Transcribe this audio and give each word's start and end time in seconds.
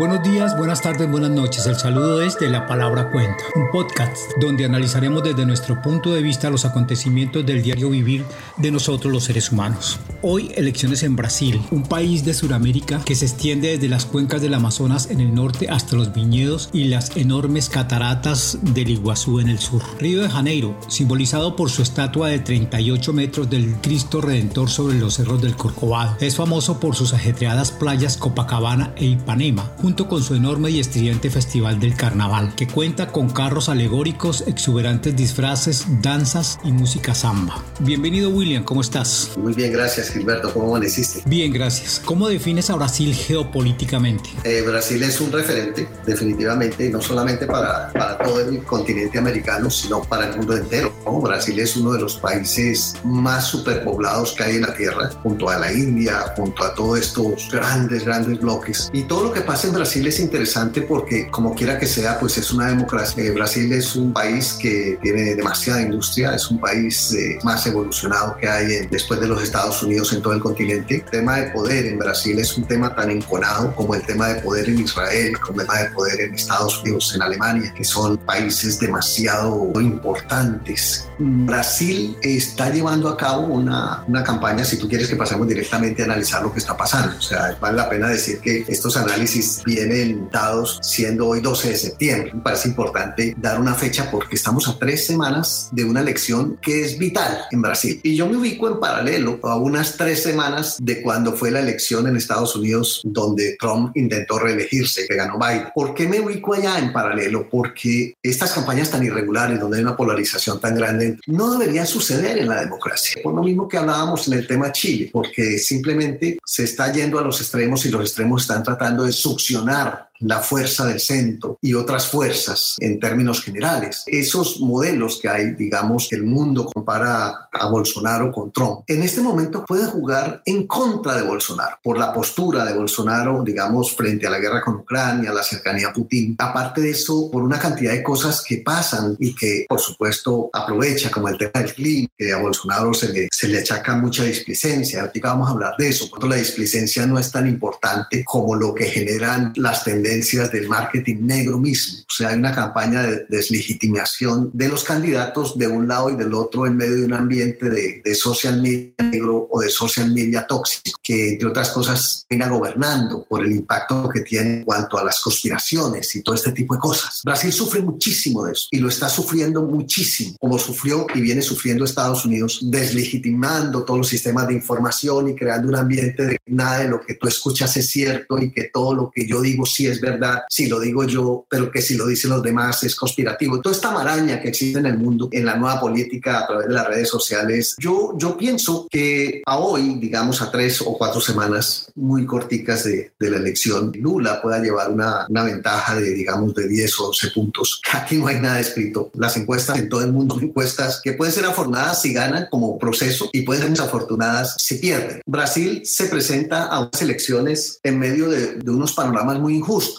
Buenos 0.00 0.22
días, 0.22 0.56
buenas 0.56 0.80
tardes, 0.80 1.10
buenas 1.10 1.28
noches. 1.28 1.66
El 1.66 1.76
saludo 1.76 2.22
es 2.22 2.38
de 2.38 2.48
La 2.48 2.66
Palabra 2.66 3.10
Cuenta, 3.10 3.44
un 3.54 3.70
podcast 3.70 4.16
donde 4.40 4.64
analizaremos 4.64 5.22
desde 5.22 5.44
nuestro 5.44 5.82
punto 5.82 6.14
de 6.14 6.22
vista 6.22 6.48
los 6.48 6.64
acontecimientos 6.64 7.44
del 7.44 7.62
diario 7.62 7.90
vivir 7.90 8.24
de 8.56 8.70
nosotros 8.70 9.12
los 9.12 9.24
seres 9.24 9.52
humanos. 9.52 10.00
Hoy 10.22 10.52
elecciones 10.54 11.02
en 11.02 11.16
Brasil, 11.16 11.60
un 11.70 11.82
país 11.82 12.24
de 12.24 12.32
Sudamérica 12.32 13.02
que 13.04 13.14
se 13.14 13.26
extiende 13.26 13.72
desde 13.72 13.90
las 13.90 14.06
cuencas 14.06 14.40
del 14.40 14.54
Amazonas 14.54 15.10
en 15.10 15.20
el 15.20 15.34
norte 15.34 15.68
hasta 15.68 15.96
los 15.96 16.14
viñedos 16.14 16.70
y 16.72 16.84
las 16.84 17.14
enormes 17.18 17.68
cataratas 17.68 18.56
del 18.62 18.88
Iguazú 18.88 19.38
en 19.38 19.50
el 19.50 19.58
sur. 19.58 19.82
Río 19.98 20.22
de 20.22 20.30
Janeiro, 20.30 20.80
simbolizado 20.88 21.56
por 21.56 21.68
su 21.68 21.82
estatua 21.82 22.28
de 22.28 22.38
38 22.38 23.12
metros 23.12 23.50
del 23.50 23.74
Cristo 23.82 24.22
Redentor 24.22 24.70
sobre 24.70 24.98
los 24.98 25.12
cerros 25.16 25.42
del 25.42 25.56
Corcovado, 25.56 26.16
es 26.20 26.36
famoso 26.36 26.80
por 26.80 26.96
sus 26.96 27.12
ajetreadas 27.12 27.70
playas 27.70 28.16
Copacabana 28.16 28.94
e 28.96 29.04
Ipanema, 29.04 29.70
junto 29.90 30.06
con 30.06 30.22
su 30.22 30.36
enorme 30.36 30.70
y 30.70 30.78
estridente 30.78 31.30
Festival 31.30 31.80
del 31.80 31.96
Carnaval, 31.96 32.54
que 32.54 32.68
cuenta 32.68 33.08
con 33.08 33.28
carros 33.28 33.68
alegóricos, 33.68 34.44
exuberantes 34.46 35.16
disfraces, 35.16 35.84
danzas 36.00 36.60
y 36.62 36.70
música 36.70 37.12
samba. 37.12 37.60
Bienvenido 37.80 38.30
William, 38.30 38.62
¿cómo 38.62 38.82
estás? 38.82 39.32
Muy 39.36 39.52
bien, 39.52 39.72
gracias 39.72 40.10
Gilberto, 40.10 40.54
¿cómo 40.54 40.68
amaneciste? 40.68 41.24
Bien, 41.26 41.52
gracias. 41.52 42.00
¿Cómo 42.04 42.28
defines 42.28 42.70
a 42.70 42.76
Brasil 42.76 43.12
geopolíticamente? 43.12 44.30
Eh, 44.44 44.62
Brasil 44.64 45.02
es 45.02 45.20
un 45.20 45.32
referente, 45.32 45.88
definitivamente, 46.06 46.88
no 46.88 47.02
solamente 47.02 47.46
para, 47.46 47.92
para 47.92 48.16
todo 48.18 48.48
el 48.48 48.62
continente 48.62 49.18
americano, 49.18 49.70
sino 49.70 50.04
para 50.04 50.30
el 50.30 50.36
mundo 50.36 50.56
entero. 50.56 50.94
Brasil 51.20 51.58
es 51.60 51.76
uno 51.76 51.92
de 51.92 52.00
los 52.00 52.16
países 52.16 52.94
más 53.04 53.46
superpoblados 53.46 54.32
que 54.32 54.44
hay 54.44 54.56
en 54.56 54.62
la 54.62 54.74
Tierra, 54.74 55.10
junto 55.22 55.48
a 55.48 55.58
la 55.58 55.72
India, 55.72 56.32
junto 56.36 56.64
a 56.64 56.74
todos 56.74 56.98
estos 56.98 57.48
grandes, 57.50 58.04
grandes 58.04 58.40
bloques. 58.40 58.90
Y 58.92 59.02
todo 59.02 59.24
lo 59.24 59.32
que 59.32 59.40
pasa 59.40 59.68
en 59.68 59.74
Brasil 59.80 60.06
es 60.06 60.20
interesante 60.20 60.82
porque, 60.82 61.30
como 61.30 61.54
quiera 61.54 61.78
que 61.78 61.86
sea, 61.86 62.20
pues 62.20 62.36
es 62.36 62.52
una 62.52 62.66
democracia. 62.66 63.24
Eh, 63.24 63.30
Brasil 63.30 63.72
es 63.72 63.96
un 63.96 64.12
país 64.12 64.58
que 64.60 64.98
tiene 65.00 65.34
demasiada 65.34 65.80
industria, 65.80 66.34
es 66.34 66.50
un 66.50 66.60
país 66.60 67.14
eh, 67.14 67.38
más 67.44 67.66
evolucionado 67.66 68.36
que 68.36 68.46
hay 68.46 68.86
después 68.90 69.18
de 69.20 69.26
los 69.26 69.42
Estados 69.42 69.82
Unidos 69.82 70.12
en 70.12 70.20
todo 70.20 70.34
el 70.34 70.40
continente. 70.40 70.96
El 70.96 71.04
tema 71.04 71.36
de 71.38 71.50
poder 71.50 71.86
en 71.86 71.98
Brasil 71.98 72.38
es 72.38 72.58
un 72.58 72.64
tema 72.64 72.94
tan 72.94 73.10
enconado 73.10 73.74
como 73.74 73.94
el 73.94 74.02
tema 74.02 74.28
de 74.28 74.42
poder 74.42 74.68
en 74.68 74.80
Israel, 74.80 75.40
como 75.40 75.62
el 75.62 75.66
tema 75.66 75.78
de 75.78 75.90
poder 75.92 76.20
en 76.20 76.34
Estados 76.34 76.82
Unidos, 76.82 77.14
en 77.14 77.22
Alemania, 77.22 77.72
que 77.74 77.82
son 77.82 78.18
países 78.18 78.78
demasiado 78.78 79.72
importantes. 79.80 81.08
Brasil 81.18 82.18
está 82.20 82.68
llevando 82.68 83.08
a 83.08 83.16
cabo 83.16 83.46
una, 83.46 84.04
una 84.06 84.22
campaña, 84.22 84.62
si 84.62 84.76
tú 84.76 84.86
quieres 84.90 85.08
que 85.08 85.16
pasemos 85.16 85.48
directamente 85.48 86.02
a 86.02 86.04
analizar 86.04 86.42
lo 86.42 86.52
que 86.52 86.58
está 86.58 86.76
pasando. 86.76 87.16
O 87.16 87.22
sea, 87.22 87.56
vale 87.58 87.78
la 87.78 87.88
pena 87.88 88.08
decir 88.08 88.40
que 88.40 88.66
estos 88.68 88.98
análisis 88.98 89.59
vienen 89.64 90.28
dados 90.30 90.78
siendo 90.82 91.28
hoy 91.28 91.40
12 91.40 91.70
de 91.70 91.76
septiembre. 91.76 92.32
Me 92.34 92.40
parece 92.40 92.68
importante 92.68 93.34
dar 93.38 93.60
una 93.60 93.74
fecha 93.74 94.10
porque 94.10 94.36
estamos 94.36 94.68
a 94.68 94.78
tres 94.78 95.06
semanas 95.06 95.68
de 95.72 95.84
una 95.84 96.00
elección 96.00 96.58
que 96.60 96.82
es 96.82 96.98
vital 96.98 97.38
en 97.50 97.62
Brasil. 97.62 98.00
Y 98.02 98.16
yo 98.16 98.26
me 98.28 98.36
ubico 98.36 98.68
en 98.68 98.80
paralelo 98.80 99.38
a 99.42 99.56
unas 99.56 99.96
tres 99.96 100.22
semanas 100.22 100.78
de 100.80 101.02
cuando 101.02 101.32
fue 101.32 101.50
la 101.50 101.60
elección 101.60 102.06
en 102.06 102.16
Estados 102.16 102.56
Unidos 102.56 103.02
donde 103.04 103.56
Trump 103.58 103.96
intentó 103.96 104.38
reelegirse, 104.38 105.06
que 105.06 105.16
ganó 105.16 105.38
Biden. 105.38 105.68
¿Por 105.74 105.94
qué 105.94 106.08
me 106.08 106.20
ubico 106.20 106.54
allá 106.54 106.78
en 106.78 106.92
paralelo? 106.92 107.48
Porque 107.48 108.14
estas 108.22 108.52
campañas 108.52 108.90
tan 108.90 109.04
irregulares, 109.04 109.60
donde 109.60 109.78
hay 109.78 109.82
una 109.82 109.96
polarización 109.96 110.60
tan 110.60 110.74
grande, 110.74 111.18
no 111.26 111.52
deberían 111.52 111.86
suceder 111.86 112.38
en 112.38 112.48
la 112.48 112.60
democracia. 112.60 113.22
Por 113.22 113.34
lo 113.34 113.42
mismo 113.42 113.68
que 113.68 113.78
hablábamos 113.78 114.26
en 114.28 114.34
el 114.34 114.46
tema 114.46 114.72
Chile, 114.72 115.10
porque 115.12 115.58
simplemente 115.58 116.38
se 116.44 116.64
está 116.64 116.92
yendo 116.92 117.18
a 117.18 117.22
los 117.22 117.40
extremos 117.40 117.84
y 117.86 117.90
los 117.90 118.02
extremos 118.02 118.42
están 118.42 118.62
tratando 118.62 119.04
de 119.04 119.12
succionar 119.12 119.49
funcionar 119.50 120.09
la 120.20 120.40
fuerza 120.40 120.86
del 120.86 121.00
centro 121.00 121.58
y 121.60 121.74
otras 121.74 122.06
fuerzas 122.08 122.76
en 122.78 123.00
términos 123.00 123.42
generales. 123.42 124.04
Esos 124.06 124.60
modelos 124.60 125.18
que 125.20 125.28
hay, 125.28 125.52
digamos, 125.52 126.08
que 126.08 126.16
el 126.16 126.24
mundo 126.24 126.66
compara 126.66 127.48
a 127.52 127.66
Bolsonaro 127.66 128.30
con 128.32 128.52
Trump, 128.52 128.82
en 128.86 129.02
este 129.02 129.20
momento 129.20 129.64
puede 129.64 129.86
jugar 129.86 130.42
en 130.44 130.66
contra 130.66 131.16
de 131.16 131.22
Bolsonaro 131.22 131.78
por 131.82 131.98
la 131.98 132.12
postura 132.12 132.64
de 132.64 132.74
Bolsonaro, 132.74 133.42
digamos, 133.42 133.94
frente 133.94 134.26
a 134.26 134.30
la 134.30 134.38
guerra 134.38 134.62
con 134.62 134.76
Ucrania, 134.76 135.32
la 135.32 135.42
cercanía 135.42 135.88
a 135.88 135.92
Putin. 135.92 136.36
Aparte 136.38 136.80
de 136.80 136.90
eso, 136.90 137.30
por 137.30 137.42
una 137.42 137.58
cantidad 137.58 137.92
de 137.92 138.02
cosas 138.02 138.44
que 138.46 138.58
pasan 138.58 139.16
y 139.18 139.34
que, 139.34 139.66
por 139.68 139.80
supuesto, 139.80 140.50
aprovecha, 140.52 141.10
como 141.10 141.28
el 141.28 141.38
tema 141.38 141.52
del 141.54 141.74
clima, 141.74 142.08
que 142.16 142.32
a 142.32 142.38
Bolsonaro 142.38 142.92
se 142.94 143.12
le, 143.12 143.28
se 143.30 143.48
le 143.48 143.58
achaca 143.58 143.96
mucha 143.96 144.24
displicencia. 144.24 145.02
Ahorita 145.02 145.28
vamos 145.28 145.48
a 145.48 145.52
hablar 145.52 145.74
de 145.78 145.88
eso, 145.88 146.08
cuando 146.10 146.28
la 146.28 146.36
displicencia 146.36 147.06
no 147.06 147.18
es 147.18 147.30
tan 147.30 147.48
importante 147.48 148.24
como 148.24 148.54
lo 148.54 148.74
que 148.74 148.84
generan 148.84 149.52
las 149.56 149.84
tendencias 149.84 150.09
del 150.10 150.68
marketing 150.68 151.18
negro 151.22 151.58
mismo. 151.58 152.00
O 152.00 152.12
sea, 152.12 152.28
hay 152.28 152.38
una 152.38 152.54
campaña 152.54 153.02
de 153.02 153.26
deslegitimación 153.28 154.50
de 154.52 154.68
los 154.68 154.84
candidatos 154.84 155.56
de 155.56 155.66
un 155.66 155.88
lado 155.88 156.10
y 156.10 156.16
del 156.16 156.34
otro 156.34 156.66
en 156.66 156.76
medio 156.76 156.96
de 156.96 157.04
un 157.04 157.14
ambiente 157.14 157.70
de, 157.70 158.02
de 158.04 158.14
social 158.14 158.60
media 158.60 158.92
negro 158.98 159.48
o 159.50 159.60
de 159.60 159.70
social 159.70 160.12
media 160.12 160.46
tóxico, 160.46 160.98
que 161.02 161.30
entre 161.32 161.48
otras 161.48 161.70
cosas 161.70 162.26
viene 162.28 162.48
gobernando 162.48 163.24
por 163.28 163.44
el 163.44 163.52
impacto 163.52 164.08
que 164.08 164.20
tiene 164.20 164.58
en 164.58 164.64
cuanto 164.64 164.98
a 164.98 165.04
las 165.04 165.20
conspiraciones 165.20 166.14
y 166.14 166.22
todo 166.22 166.34
este 166.34 166.52
tipo 166.52 166.74
de 166.74 166.80
cosas. 166.80 167.22
Brasil 167.24 167.52
sufre 167.52 167.80
muchísimo 167.80 168.44
de 168.44 168.52
eso 168.52 168.68
y 168.70 168.78
lo 168.78 168.88
está 168.88 169.08
sufriendo 169.08 169.62
muchísimo, 169.62 170.36
como 170.38 170.58
sufrió 170.58 171.06
y 171.14 171.20
viene 171.20 171.42
sufriendo 171.42 171.84
Estados 171.84 172.24
Unidos, 172.24 172.60
deslegitimando 172.62 173.84
todos 173.84 173.98
los 173.98 174.08
sistemas 174.08 174.48
de 174.48 174.54
información 174.54 175.28
y 175.28 175.34
creando 175.34 175.68
un 175.68 175.76
ambiente 175.76 176.24
de 176.24 176.38
nada 176.46 176.80
de 176.80 176.88
lo 176.88 177.00
que 177.00 177.14
tú 177.14 177.28
escuchas 177.28 177.76
es 177.76 177.88
cierto 177.88 178.38
y 178.38 178.52
que 178.52 178.64
todo 178.64 178.94
lo 178.94 179.10
que 179.10 179.26
yo 179.26 179.40
digo 179.40 179.66
sí 179.66 179.86
es 179.86 179.99
verdad 180.00 180.42
si 180.48 180.68
lo 180.68 180.80
digo 180.80 181.04
yo, 181.04 181.46
pero 181.48 181.70
que 181.70 181.82
si 181.82 181.96
lo 181.96 182.06
dicen 182.06 182.30
los 182.30 182.42
demás 182.42 182.82
es 182.84 182.94
conspirativo. 182.94 183.60
Toda 183.60 183.74
esta 183.74 183.90
maraña 183.90 184.40
que 184.40 184.48
existe 184.48 184.78
en 184.78 184.86
el 184.86 184.98
mundo, 184.98 185.28
en 185.32 185.44
la 185.44 185.56
nueva 185.56 185.80
política 185.80 186.40
a 186.40 186.46
través 186.46 186.68
de 186.68 186.74
las 186.74 186.86
redes 186.86 187.08
sociales, 187.08 187.76
yo, 187.78 188.14
yo 188.16 188.36
pienso 188.36 188.86
que 188.90 189.42
a 189.46 189.58
hoy, 189.58 189.98
digamos 190.00 190.42
a 190.42 190.50
tres 190.50 190.80
o 190.80 190.96
cuatro 190.96 191.20
semanas 191.20 191.90
muy 191.94 192.26
corticas 192.26 192.84
de, 192.84 193.12
de 193.18 193.30
la 193.30 193.36
elección, 193.38 193.92
Lula 193.94 194.40
pueda 194.40 194.58
llevar 194.58 194.90
una, 194.90 195.26
una, 195.28 195.44
ventaja 195.44 195.94
de, 195.94 196.10
digamos, 196.12 196.54
de 196.54 196.68
10 196.68 197.00
o 197.00 197.06
12 197.06 197.30
puntos. 197.30 197.80
Aquí 197.92 198.16
no 198.16 198.26
hay 198.26 198.40
nada 198.40 198.60
escrito. 198.60 199.10
Las 199.14 199.36
encuestas 199.36 199.78
en 199.78 199.88
todo 199.88 200.02
el 200.02 200.12
mundo, 200.12 200.38
encuestas 200.40 201.00
que 201.02 201.12
pueden 201.12 201.32
ser 201.34 201.44
afortunadas 201.44 202.02
si 202.02 202.12
ganan 202.12 202.46
como 202.50 202.78
proceso 202.78 203.28
y 203.32 203.42
pueden 203.42 203.62
ser 203.62 203.70
desafortunadas 203.70 204.56
si 204.58 204.76
pierden. 204.76 205.20
Brasil 205.26 205.82
se 205.84 206.06
presenta 206.06 206.66
a 206.66 206.80
unas 206.80 207.02
elecciones 207.02 207.80
en 207.82 207.98
medio 207.98 208.28
de, 208.28 208.56
de 208.56 208.70
unos 208.70 208.92
panoramas 208.92 209.38
muy 209.38 209.56
injustos 209.56 209.89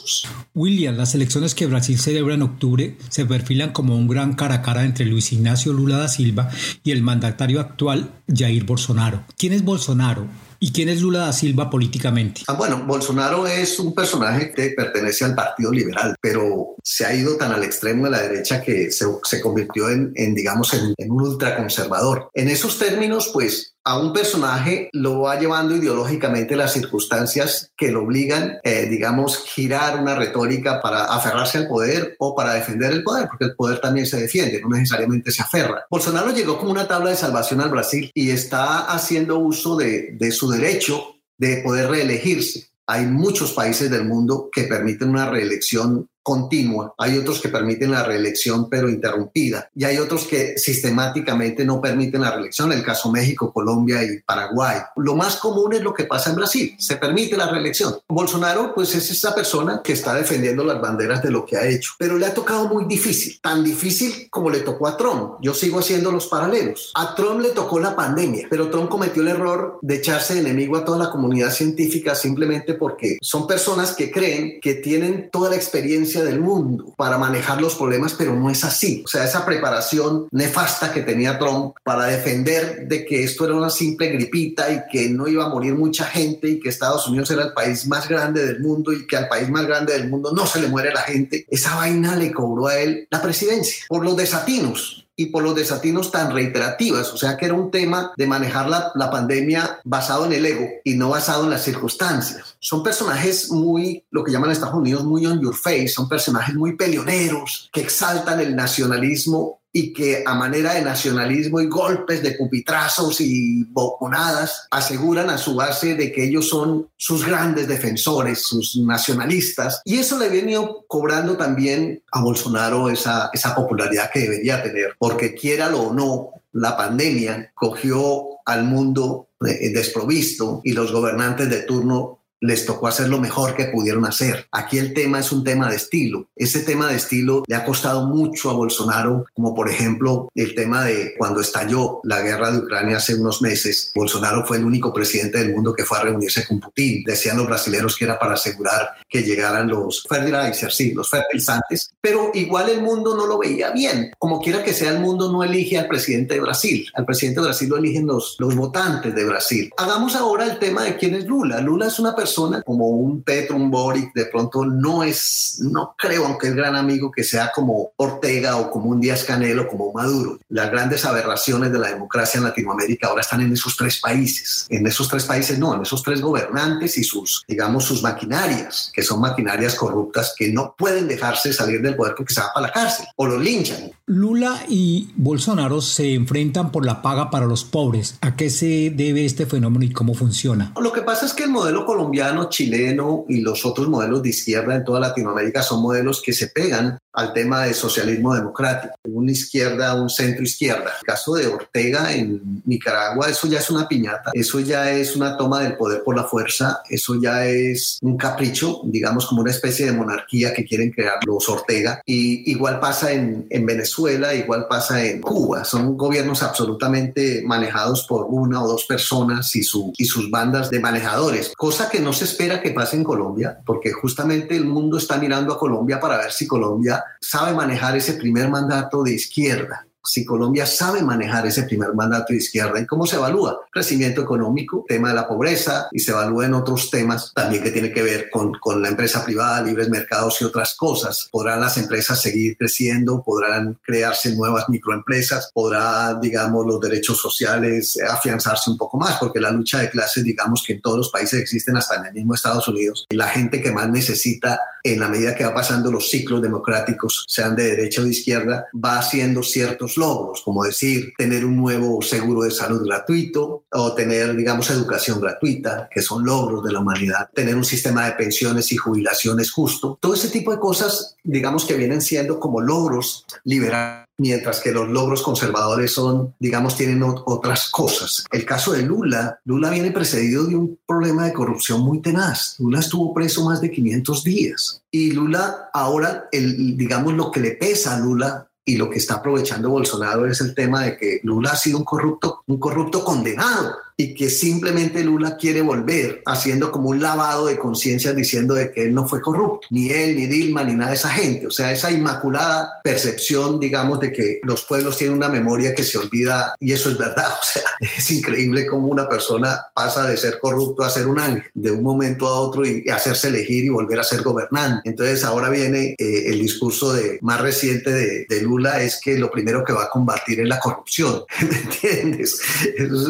William, 0.53 0.97
las 0.97 1.15
elecciones 1.15 1.55
que 1.55 1.65
Brasil 1.65 1.99
celebra 1.99 2.33
en 2.35 2.41
octubre 2.41 2.97
se 3.09 3.25
perfilan 3.25 3.71
como 3.71 3.95
un 3.95 4.07
gran 4.07 4.33
cara 4.33 4.55
a 4.55 4.61
cara 4.61 4.83
entre 4.83 5.05
Luis 5.05 5.31
Ignacio 5.31 5.73
Lula 5.73 5.97
da 5.97 6.07
Silva 6.07 6.49
y 6.83 6.91
el 6.91 7.03
mandatario 7.03 7.59
actual 7.59 8.11
Jair 8.27 8.65
Bolsonaro. 8.65 9.23
¿Quién 9.37 9.53
es 9.53 9.63
Bolsonaro? 9.63 10.27
¿Y 10.63 10.71
quién 10.73 10.89
es 10.89 11.01
Lula 11.01 11.21
da 11.21 11.33
Silva 11.33 11.71
políticamente? 11.71 12.41
Ah, 12.47 12.53
bueno, 12.53 12.83
Bolsonaro 12.85 13.47
es 13.47 13.79
un 13.79 13.95
personaje 13.95 14.51
que 14.51 14.69
pertenece 14.77 15.25
al 15.25 15.33
Partido 15.33 15.71
Liberal, 15.71 16.15
pero 16.21 16.75
se 16.83 17.03
ha 17.03 17.15
ido 17.15 17.35
tan 17.35 17.51
al 17.51 17.63
extremo 17.63 18.05
de 18.05 18.11
la 18.11 18.21
derecha 18.21 18.61
que 18.61 18.91
se, 18.91 19.07
se 19.23 19.41
convirtió 19.41 19.89
en, 19.89 20.11
en 20.13 20.35
digamos, 20.35 20.71
en, 20.75 20.93
en, 20.97 21.11
un 21.11 21.21
ultraconservador. 21.23 22.29
En 22.35 22.47
esos 22.47 22.77
términos, 22.77 23.31
pues 23.33 23.73
a 23.83 23.97
un 23.97 24.13
personaje 24.13 24.89
lo 24.93 25.21
va 25.21 25.39
llevando 25.39 25.75
ideológicamente 25.75 26.55
las 26.55 26.73
circunstancias 26.73 27.71
que 27.75 27.91
lo 27.91 28.03
obligan, 28.03 28.59
eh, 28.63 28.87
digamos, 28.87 29.43
girar 29.45 29.99
una 29.99 30.15
retórica 30.15 30.81
para 30.81 31.05
aferrarse 31.05 31.57
al 31.57 31.67
poder 31.67 32.15
o 32.19 32.35
para 32.35 32.53
defender 32.53 32.91
el 32.91 33.03
poder, 33.03 33.27
porque 33.27 33.45
el 33.45 33.55
poder 33.55 33.79
también 33.79 34.05
se 34.05 34.19
defiende, 34.19 34.61
no 34.61 34.69
necesariamente 34.69 35.31
se 35.31 35.41
aferra. 35.41 35.85
Bolsonaro 35.89 36.31
llegó 36.31 36.57
como 36.59 36.71
una 36.71 36.87
tabla 36.87 37.09
de 37.09 37.15
salvación 37.15 37.61
al 37.61 37.69
Brasil 37.69 38.11
y 38.13 38.29
está 38.29 38.91
haciendo 38.91 39.39
uso 39.39 39.75
de, 39.75 40.11
de 40.13 40.31
su 40.31 40.49
derecho 40.49 41.15
de 41.37 41.57
poder 41.57 41.89
reelegirse. 41.89 42.67
Hay 42.87 43.05
muchos 43.05 43.53
países 43.53 43.89
del 43.89 44.05
mundo 44.05 44.49
que 44.51 44.63
permiten 44.63 45.09
una 45.09 45.29
reelección 45.29 46.07
continua, 46.23 46.93
hay 46.97 47.17
otros 47.17 47.41
que 47.41 47.49
permiten 47.49 47.91
la 47.91 48.03
reelección 48.03 48.69
pero 48.69 48.89
interrumpida 48.89 49.69
y 49.75 49.85
hay 49.85 49.97
otros 49.97 50.25
que 50.25 50.57
sistemáticamente 50.57 51.65
no 51.65 51.81
permiten 51.81 52.21
la 52.21 52.31
reelección, 52.31 52.71
el 52.71 52.83
caso 52.83 53.11
México, 53.11 53.51
Colombia 53.51 54.03
y 54.03 54.19
Paraguay. 54.19 54.77
Lo 54.97 55.15
más 55.15 55.37
común 55.37 55.73
es 55.73 55.81
lo 55.81 55.93
que 55.93 56.05
pasa 56.05 56.29
en 56.29 56.35
Brasil, 56.35 56.75
se 56.77 56.97
permite 56.97 57.37
la 57.37 57.49
reelección. 57.49 57.95
Bolsonaro 58.07 58.73
pues 58.73 58.93
es 58.95 59.09
esa 59.09 59.33
persona 59.33 59.81
que 59.83 59.93
está 59.93 60.13
defendiendo 60.13 60.63
las 60.63 60.79
banderas 60.79 61.23
de 61.23 61.31
lo 61.31 61.45
que 61.45 61.57
ha 61.57 61.67
hecho, 61.67 61.93
pero 61.97 62.17
le 62.17 62.25
ha 62.25 62.33
tocado 62.33 62.67
muy 62.67 62.85
difícil, 62.85 63.39
tan 63.41 63.63
difícil 63.63 64.27
como 64.29 64.49
le 64.49 64.59
tocó 64.59 64.87
a 64.87 64.97
Trump. 64.97 65.35
Yo 65.41 65.53
sigo 65.53 65.79
haciendo 65.79 66.11
los 66.11 66.27
paralelos. 66.27 66.91
A 66.95 67.15
Trump 67.15 67.41
le 67.41 67.49
tocó 67.49 67.79
la 67.79 67.95
pandemia, 67.95 68.47
pero 68.49 68.69
Trump 68.69 68.89
cometió 68.89 69.21
el 69.21 69.29
error 69.29 69.79
de 69.81 69.95
echarse 69.95 70.35
de 70.35 70.41
enemigo 70.41 70.77
a 70.77 70.85
toda 70.85 70.97
la 70.97 71.09
comunidad 71.09 71.51
científica 71.51 72.15
simplemente 72.15 72.73
porque 72.73 73.17
son 73.21 73.47
personas 73.47 73.95
que 73.95 74.11
creen 74.11 74.59
que 74.61 74.75
tienen 74.75 75.29
toda 75.31 75.49
la 75.49 75.55
experiencia 75.55 76.10
del 76.19 76.41
mundo 76.41 76.93
para 76.97 77.17
manejar 77.17 77.61
los 77.61 77.75
problemas, 77.75 78.13
pero 78.13 78.35
no 78.35 78.49
es 78.49 78.63
así. 78.63 79.01
O 79.05 79.07
sea, 79.07 79.23
esa 79.23 79.45
preparación 79.45 80.27
nefasta 80.31 80.91
que 80.91 81.01
tenía 81.01 81.39
Trump 81.39 81.75
para 81.83 82.05
defender 82.05 82.87
de 82.87 83.05
que 83.05 83.23
esto 83.23 83.45
era 83.45 83.55
una 83.55 83.69
simple 83.69 84.07
gripita 84.07 84.71
y 84.71 84.81
que 84.91 85.09
no 85.09 85.27
iba 85.27 85.45
a 85.45 85.49
morir 85.49 85.75
mucha 85.75 86.05
gente 86.05 86.49
y 86.49 86.59
que 86.59 86.69
Estados 86.69 87.07
Unidos 87.07 87.31
era 87.31 87.43
el 87.43 87.53
país 87.53 87.87
más 87.87 88.07
grande 88.07 88.45
del 88.45 88.59
mundo 88.59 88.91
y 88.91 89.07
que 89.07 89.17
al 89.17 89.27
país 89.27 89.49
más 89.49 89.65
grande 89.65 89.93
del 89.93 90.09
mundo 90.09 90.31
no 90.33 90.45
se 90.45 90.61
le 90.61 90.67
muere 90.67 90.93
la 90.93 91.01
gente, 91.01 91.45
esa 91.49 91.75
vaina 91.75 92.15
le 92.15 92.31
cobró 92.31 92.67
a 92.67 92.77
él 92.77 93.07
la 93.09 93.21
presidencia 93.21 93.85
por 93.87 94.03
los 94.03 94.17
desatinos 94.17 95.07
y 95.21 95.27
por 95.27 95.43
los 95.43 95.53
desatinos 95.53 96.11
tan 96.11 96.33
reiterativas, 96.33 97.13
o 97.13 97.17
sea 97.17 97.37
que 97.37 97.45
era 97.45 97.53
un 97.53 97.69
tema 97.69 98.11
de 98.17 98.25
manejar 98.25 98.67
la, 98.67 98.91
la, 98.95 99.11
pandemia 99.11 99.79
basado 99.83 100.25
en 100.25 100.33
el 100.33 100.45
ego 100.45 100.67
y 100.83 100.95
no 100.95 101.09
basado 101.09 101.43
en 101.43 101.51
las 101.51 101.63
circunstancias. 101.63 102.55
Son 102.59 102.81
personajes 102.81 103.51
muy, 103.51 104.03
lo 104.09 104.23
que 104.23 104.31
llaman 104.31 104.49
en 104.49 104.53
Estados 104.53 104.75
Unidos, 104.75 105.03
muy 105.03 105.25
on 105.27 105.39
your 105.39 105.55
face, 105.55 105.89
son 105.89 106.09
personajes 106.09 106.55
muy 106.55 106.75
peleoneros 106.75 107.69
que 107.71 107.81
exaltan 107.81 108.39
el 108.39 108.55
nacionalismo 108.55 109.60
y 109.73 109.93
que 109.93 110.23
a 110.25 110.33
manera 110.35 110.73
de 110.73 110.81
nacionalismo 110.81 111.61
y 111.61 111.67
golpes 111.67 112.21
de 112.21 112.31
pupitrazos 112.31 113.21
y 113.21 113.63
boconadas 113.65 114.67
aseguran 114.69 115.29
a 115.29 115.37
su 115.37 115.55
base 115.55 115.95
de 115.95 116.11
que 116.11 116.25
ellos 116.25 116.49
son 116.49 116.89
sus 116.97 117.25
grandes 117.25 117.67
defensores, 117.67 118.41
sus 118.43 118.77
nacionalistas. 118.77 119.81
Y 119.85 119.97
eso 119.97 120.19
le 120.19 120.29
viene 120.29 120.57
cobrando 120.87 121.37
también 121.37 122.03
a 122.11 122.21
Bolsonaro 122.21 122.89
esa, 122.89 123.29
esa 123.33 123.55
popularidad 123.55 124.09
que 124.11 124.21
debería 124.21 124.61
tener, 124.61 124.95
porque 124.99 125.33
quiera 125.33 125.73
o 125.75 125.93
no, 125.93 126.31
la 126.53 126.75
pandemia 126.75 127.51
cogió 127.55 128.39
al 128.45 128.65
mundo 128.65 129.29
desprovisto 129.39 130.61
y 130.63 130.73
los 130.73 130.91
gobernantes 130.91 131.49
de 131.49 131.61
turno 131.61 132.20
les 132.41 132.65
tocó 132.65 132.87
hacer 132.87 133.07
lo 133.07 133.19
mejor 133.19 133.55
que 133.55 133.65
pudieron 133.65 134.05
hacer. 134.05 134.47
Aquí 134.51 134.79
el 134.79 134.93
tema 134.93 135.19
es 135.19 135.31
un 135.31 135.43
tema 135.43 135.69
de 135.69 135.75
estilo. 135.75 136.27
Ese 136.35 136.61
tema 136.61 136.87
de 136.87 136.95
estilo 136.95 137.43
le 137.47 137.55
ha 137.55 137.63
costado 137.63 138.07
mucho 138.07 138.49
a 138.49 138.53
Bolsonaro, 138.53 139.25
como 139.33 139.53
por 139.53 139.69
ejemplo 139.69 140.27
el 140.33 140.55
tema 140.55 140.83
de 140.83 141.13
cuando 141.17 141.39
estalló 141.39 141.99
la 142.03 142.21
guerra 142.21 142.51
de 142.51 142.59
Ucrania 142.59 142.97
hace 142.97 143.15
unos 143.15 143.41
meses. 143.41 143.91
Bolsonaro 143.95 144.45
fue 144.45 144.57
el 144.57 144.65
único 144.65 144.91
presidente 144.91 145.37
del 145.37 145.53
mundo 145.53 145.73
que 145.73 145.85
fue 145.85 145.99
a 145.99 146.01
reunirse 146.01 146.45
con 146.47 146.59
Putin. 146.59 147.03
Decían 147.05 147.37
los 147.37 147.47
brasileños 147.47 147.95
que 147.95 148.05
era 148.05 148.17
para 148.17 148.33
asegurar 148.33 148.95
que 149.07 149.21
llegaran 149.21 149.67
los 149.67 150.03
fertilizers, 150.09 150.75
sí, 150.75 150.93
los 150.93 151.09
fertilizantes, 151.09 151.91
pero 152.01 152.31
igual 152.33 152.69
el 152.69 152.81
mundo 152.81 153.15
no 153.15 153.27
lo 153.27 153.37
veía 153.37 153.69
bien. 153.69 154.11
Como 154.17 154.41
quiera 154.41 154.63
que 154.63 154.73
sea, 154.73 154.91
el 154.91 154.99
mundo 154.99 155.31
no 155.31 155.43
elige 155.43 155.77
al 155.77 155.87
presidente 155.87 156.35
de 156.35 156.39
Brasil. 156.39 156.89
Al 156.95 157.05
presidente 157.05 157.41
de 157.41 157.47
Brasil 157.47 157.69
lo 157.69 157.77
eligen 157.77 158.07
los, 158.07 158.35
los 158.39 158.55
votantes 158.55 159.13
de 159.13 159.25
Brasil. 159.25 159.69
Hagamos 159.77 160.15
ahora 160.15 160.45
el 160.45 160.57
tema 160.57 160.83
de 160.83 160.95
quién 160.95 161.13
es 161.13 161.25
Lula. 161.25 161.61
Lula 161.61 161.87
es 161.87 161.99
una 161.99 162.15
persona 162.15 162.30
como 162.65 162.87
un 162.87 163.23
Petro, 163.23 163.55
un 163.55 163.71
Boric, 163.71 164.13
de 164.13 164.25
pronto 164.25 164.65
no 164.65 165.03
es, 165.03 165.59
no 165.61 165.95
creo, 165.97 166.25
aunque 166.25 166.47
es 166.47 166.55
gran 166.55 166.75
amigo, 166.75 167.11
que 167.11 167.23
sea 167.23 167.51
como 167.53 167.91
Ortega 167.97 168.57
o 168.57 168.69
como 168.69 168.89
un 168.89 169.01
Díaz 169.01 169.23
Canelo, 169.23 169.67
como 169.67 169.91
Maduro. 169.93 170.39
Las 170.49 170.71
grandes 170.71 171.05
aberraciones 171.05 171.71
de 171.71 171.79
la 171.79 171.89
democracia 171.89 172.37
en 172.37 172.43
Latinoamérica 172.43 173.07
ahora 173.07 173.21
están 173.21 173.41
en 173.41 173.53
esos 173.53 173.75
tres 173.75 173.99
países. 173.99 174.65
En 174.69 174.85
esos 174.87 175.07
tres 175.07 175.25
países 175.25 175.59
no, 175.59 175.75
en 175.75 175.81
esos 175.81 176.03
tres 176.03 176.21
gobernantes 176.21 176.97
y 176.97 177.03
sus, 177.03 177.43
digamos, 177.47 177.85
sus 177.85 178.01
maquinarias, 178.01 178.91
que 178.93 179.03
son 179.03 179.21
maquinarias 179.21 179.75
corruptas 179.75 180.33
que 180.37 180.51
no 180.51 180.75
pueden 180.77 181.07
dejarse 181.07 181.53
salir 181.53 181.81
del 181.81 181.95
poder 181.95 182.15
porque 182.15 182.33
se 182.33 182.41
va 182.41 182.51
para 182.53 182.67
la 182.67 182.73
cárcel 182.73 183.05
o 183.15 183.27
lo 183.27 183.37
linchan. 183.37 183.91
Lula 184.05 184.63
y 184.67 185.09
Bolsonaro 185.15 185.81
se 185.81 186.13
enfrentan 186.13 186.71
por 186.71 186.85
la 186.85 187.01
paga 187.01 187.29
para 187.29 187.45
los 187.45 187.63
pobres. 187.63 188.17
¿A 188.21 188.35
qué 188.35 188.49
se 188.49 188.91
debe 188.93 189.25
este 189.25 189.45
fenómeno 189.45 189.85
y 189.85 189.91
cómo 189.91 190.13
funciona? 190.13 190.73
Lo 190.79 190.91
que 190.91 191.01
pasa 191.01 191.25
es 191.25 191.33
que 191.33 191.43
el 191.43 191.49
modelo 191.49 191.85
colombiano 191.85 192.20
chileno 192.49 193.25
y 193.27 193.41
los 193.41 193.65
otros 193.65 193.87
modelos 193.87 194.21
de 194.23 194.29
izquierda 194.29 194.75
en 194.75 194.83
toda 194.83 194.99
Latinoamérica 194.99 195.63
son 195.63 195.81
modelos 195.81 196.21
que 196.21 196.33
se 196.33 196.47
pegan 196.47 196.97
al 197.13 197.33
tema 197.33 197.65
de 197.65 197.73
socialismo 197.73 198.33
democrático, 198.33 198.93
una 199.03 199.31
izquierda, 199.31 200.01
un 200.01 200.09
centro 200.09 200.43
izquierda. 200.43 200.93
El 201.01 201.05
caso 201.05 201.35
de 201.35 201.47
Ortega 201.47 202.13
en 202.13 202.61
Nicaragua, 202.65 203.27
eso 203.29 203.47
ya 203.47 203.59
es 203.59 203.69
una 203.69 203.87
piñata, 203.87 204.31
eso 204.33 204.59
ya 204.59 204.91
es 204.91 205.15
una 205.15 205.35
toma 205.35 205.61
del 205.61 205.75
poder 205.75 206.03
por 206.03 206.15
la 206.15 206.23
fuerza, 206.23 206.81
eso 206.89 207.19
ya 207.21 207.45
es 207.45 207.97
un 208.01 208.17
capricho, 208.17 208.81
digamos 208.85 209.25
como 209.25 209.41
una 209.41 209.51
especie 209.51 209.85
de 209.85 209.91
monarquía 209.91 210.53
que 210.53 210.65
quieren 210.65 210.91
crear 210.91 211.15
los 211.25 211.49
Ortega. 211.49 212.01
Y 212.05 212.49
igual 212.49 212.79
pasa 212.79 213.11
en, 213.11 213.45
en 213.49 213.65
Venezuela, 213.65 214.33
igual 214.33 214.67
pasa 214.69 215.03
en 215.03 215.21
Cuba, 215.21 215.65
son 215.65 215.97
gobiernos 215.97 216.43
absolutamente 216.43 217.41
manejados 217.45 218.05
por 218.07 218.25
una 218.29 218.63
o 218.63 218.67
dos 218.67 218.85
personas 218.85 219.55
y, 219.55 219.63
su, 219.63 219.93
y 219.97 220.05
sus 220.05 220.29
bandas 220.29 220.69
de 220.69 220.79
manejadores, 220.79 221.53
cosa 221.57 221.89
que 221.89 221.99
no 221.99 222.10
se 222.13 222.25
espera 222.25 222.61
que 222.61 222.71
pase 222.71 222.95
en 222.95 223.03
Colombia, 223.03 223.59
porque 223.65 223.91
justamente 223.91 224.55
el 224.55 224.65
mundo 224.65 224.97
está 224.97 225.17
mirando 225.17 225.53
a 225.53 225.59
Colombia 225.59 225.99
para 225.99 226.17
ver 226.17 226.31
si 226.31 226.47
Colombia 226.47 227.03
sabe 227.19 227.53
manejar 227.53 227.95
ese 227.97 228.13
primer 228.13 228.49
mandato 228.49 229.03
de 229.03 229.13
izquierda 229.13 229.85
si 230.03 230.25
Colombia 230.25 230.65
sabe 230.65 231.01
manejar 231.01 231.45
ese 231.45 231.63
primer 231.63 231.93
mandato 231.93 232.33
de 232.33 232.39
izquierda 232.39 232.79
y 232.79 232.85
cómo 232.85 233.05
se 233.05 233.17
evalúa. 233.17 233.61
Crecimiento 233.71 234.21
económico, 234.21 234.85
tema 234.87 235.09
de 235.09 235.15
la 235.15 235.27
pobreza 235.27 235.87
y 235.91 235.99
se 235.99 236.11
evalúa 236.11 236.45
en 236.45 236.53
otros 236.53 236.89
temas 236.89 237.31
también 237.33 237.63
que 237.63 237.71
tiene 237.71 237.91
que 237.91 238.01
ver 238.01 238.29
con, 238.29 238.53
con 238.53 238.81
la 238.81 238.89
empresa 238.89 239.23
privada, 239.23 239.61
libres 239.61 239.89
mercados 239.89 240.41
y 240.41 240.45
otras 240.45 240.75
cosas. 240.75 241.29
Podrán 241.31 241.61
las 241.61 241.77
empresas 241.77 242.21
seguir 242.21 242.57
creciendo, 242.57 243.23
podrán 243.23 243.79
crearse 243.83 244.35
nuevas 244.35 244.69
microempresas, 244.69 245.51
podrá, 245.53 246.17
digamos, 246.21 246.65
los 246.65 246.79
derechos 246.79 247.19
sociales 247.19 247.97
afianzarse 248.09 248.69
un 248.69 248.77
poco 248.77 248.97
más, 248.97 249.17
porque 249.19 249.39
la 249.39 249.51
lucha 249.51 249.79
de 249.79 249.89
clases, 249.89 250.23
digamos 250.23 250.63
que 250.65 250.73
en 250.73 250.81
todos 250.81 250.97
los 250.97 251.09
países 251.09 251.39
existen, 251.39 251.77
hasta 251.77 251.95
en 251.95 252.07
el 252.07 252.13
mismo 252.13 252.33
Estados 252.33 252.67
Unidos, 252.67 253.05
la 253.09 253.27
gente 253.27 253.61
que 253.61 253.71
más 253.71 253.89
necesita 253.89 254.59
en 254.83 254.99
la 254.99 255.07
medida 255.07 255.35
que 255.35 255.43
va 255.43 255.53
pasando 255.53 255.91
los 255.91 256.09
ciclos 256.09 256.41
democráticos, 256.41 257.25
sean 257.27 257.55
de 257.55 257.63
derecha 257.63 258.01
o 258.01 258.05
de 258.05 258.11
izquierda, 258.11 258.67
va 258.73 258.99
haciendo 258.99 259.43
ciertos 259.43 259.97
logros, 259.97 260.41
como 260.43 260.63
decir, 260.63 261.13
tener 261.17 261.45
un 261.45 261.57
nuevo 261.57 262.01
seguro 262.01 262.43
de 262.43 262.51
salud 262.51 262.85
gratuito 262.85 263.65
o 263.71 263.93
tener, 263.93 264.35
digamos, 264.35 264.69
educación 264.69 265.19
gratuita, 265.19 265.89
que 265.93 266.01
son 266.01 266.25
logros 266.25 266.63
de 266.63 266.71
la 266.71 266.79
humanidad, 266.79 267.29
tener 267.33 267.55
un 267.55 267.65
sistema 267.65 268.05
de 268.05 268.13
pensiones 268.13 268.71
y 268.71 268.77
jubilaciones 268.77 269.51
justo. 269.51 269.97
Todo 270.01 270.13
ese 270.13 270.29
tipo 270.29 270.51
de 270.51 270.59
cosas, 270.59 271.15
digamos, 271.23 271.65
que 271.65 271.75
vienen 271.75 272.01
siendo 272.01 272.39
como 272.39 272.61
logros 272.61 273.25
liberales 273.43 274.10
mientras 274.21 274.59
que 274.59 274.71
los 274.71 274.87
logros 274.87 275.23
conservadores 275.23 275.93
son, 275.93 276.35
digamos, 276.39 276.77
tienen 276.77 277.01
otras 277.03 277.69
cosas. 277.69 278.23
El 278.31 278.45
caso 278.45 278.73
de 278.73 278.83
Lula, 278.83 279.39
Lula 279.45 279.71
viene 279.71 279.91
precedido 279.91 280.45
de 280.45 280.55
un 280.55 280.79
problema 280.85 281.25
de 281.25 281.33
corrupción 281.33 281.81
muy 281.81 282.01
tenaz. 282.01 282.55
Lula 282.59 282.79
estuvo 282.79 283.13
preso 283.13 283.43
más 283.43 283.61
de 283.61 283.71
500 283.71 284.23
días 284.23 284.83
y 284.91 285.11
Lula 285.11 285.69
ahora, 285.73 286.29
el, 286.31 286.77
digamos, 286.77 287.13
lo 287.13 287.31
que 287.31 287.39
le 287.39 287.51
pesa 287.51 287.95
a 287.95 287.99
Lula 287.99 288.47
y 288.63 288.77
lo 288.77 288.91
que 288.91 288.99
está 288.99 289.15
aprovechando 289.15 289.71
Bolsonaro 289.71 290.27
es 290.27 290.39
el 290.39 290.53
tema 290.53 290.83
de 290.83 290.97
que 290.97 291.19
Lula 291.23 291.51
ha 291.53 291.55
sido 291.55 291.79
un 291.79 291.83
corrupto, 291.83 292.43
un 292.45 292.59
corrupto 292.59 293.03
condenado 293.03 293.75
y 294.01 294.15
que 294.15 294.31
simplemente 294.31 295.03
Lula 295.03 295.37
quiere 295.37 295.61
volver 295.61 296.23
haciendo 296.25 296.71
como 296.71 296.89
un 296.89 297.01
lavado 297.01 297.45
de 297.45 297.59
conciencia 297.59 298.13
diciendo 298.13 298.55
de 298.55 298.71
que 298.71 298.85
él 298.85 298.95
no 298.95 299.07
fue 299.07 299.21
corrupto, 299.21 299.67
ni 299.69 299.91
él, 299.91 300.15
ni 300.15 300.25
Dilma, 300.25 300.63
ni 300.63 300.73
nada 300.73 300.89
de 300.89 300.95
esa 300.95 301.09
gente. 301.09 301.45
O 301.45 301.51
sea, 301.51 301.71
esa 301.71 301.91
inmaculada 301.91 302.81
percepción, 302.83 303.59
digamos, 303.59 303.99
de 303.99 304.11
que 304.11 304.39
los 304.43 304.63
pueblos 304.63 304.97
tienen 304.97 305.17
una 305.17 305.29
memoria 305.29 305.75
que 305.75 305.83
se 305.83 305.99
olvida 305.99 306.55
y 306.59 306.73
eso 306.73 306.89
es 306.89 306.97
verdad. 306.97 307.27
O 307.41 307.53
sea, 307.53 307.63
es 307.79 308.11
increíble 308.11 308.67
cómo 308.67 308.87
una 308.87 309.09
persona 309.09 309.59
pasa 309.73 310.07
de 310.07 310.15
ser 310.15 310.39
corrupto 310.39 310.83
a 310.83 310.89
ser 310.89 311.07
un 311.07 311.19
ángel 311.19 311.43
de 311.53 311.71
un 311.71 311.83
momento 311.83 312.27
a 312.27 312.39
otro 312.39 312.65
y 312.65 312.87
hacerse 312.89 313.27
elegir 313.27 313.65
y 313.65 313.69
volver 313.69 313.99
a 313.99 314.03
ser 314.03 314.21
gobernante. 314.21 314.89
Entonces 314.89 315.23
ahora 315.23 315.49
viene 315.49 315.95
eh, 315.97 316.23
el 316.27 316.39
discurso 316.39 316.93
de, 316.93 317.17
más 317.21 317.41
reciente 317.41 317.91
de, 317.91 318.25
de, 318.29 318.41
Lula 318.41 318.81
es 318.81 319.01
que 319.03 319.17
lo 319.17 319.31
primero 319.31 319.63
que 319.65 319.73
va 319.73 319.85
a 319.85 319.89
combatir 319.89 320.39
es 320.39 320.47
la 320.47 320.59
corrupción. 320.59 321.23
¿Me 321.41 321.57
entiendes? 321.57 322.39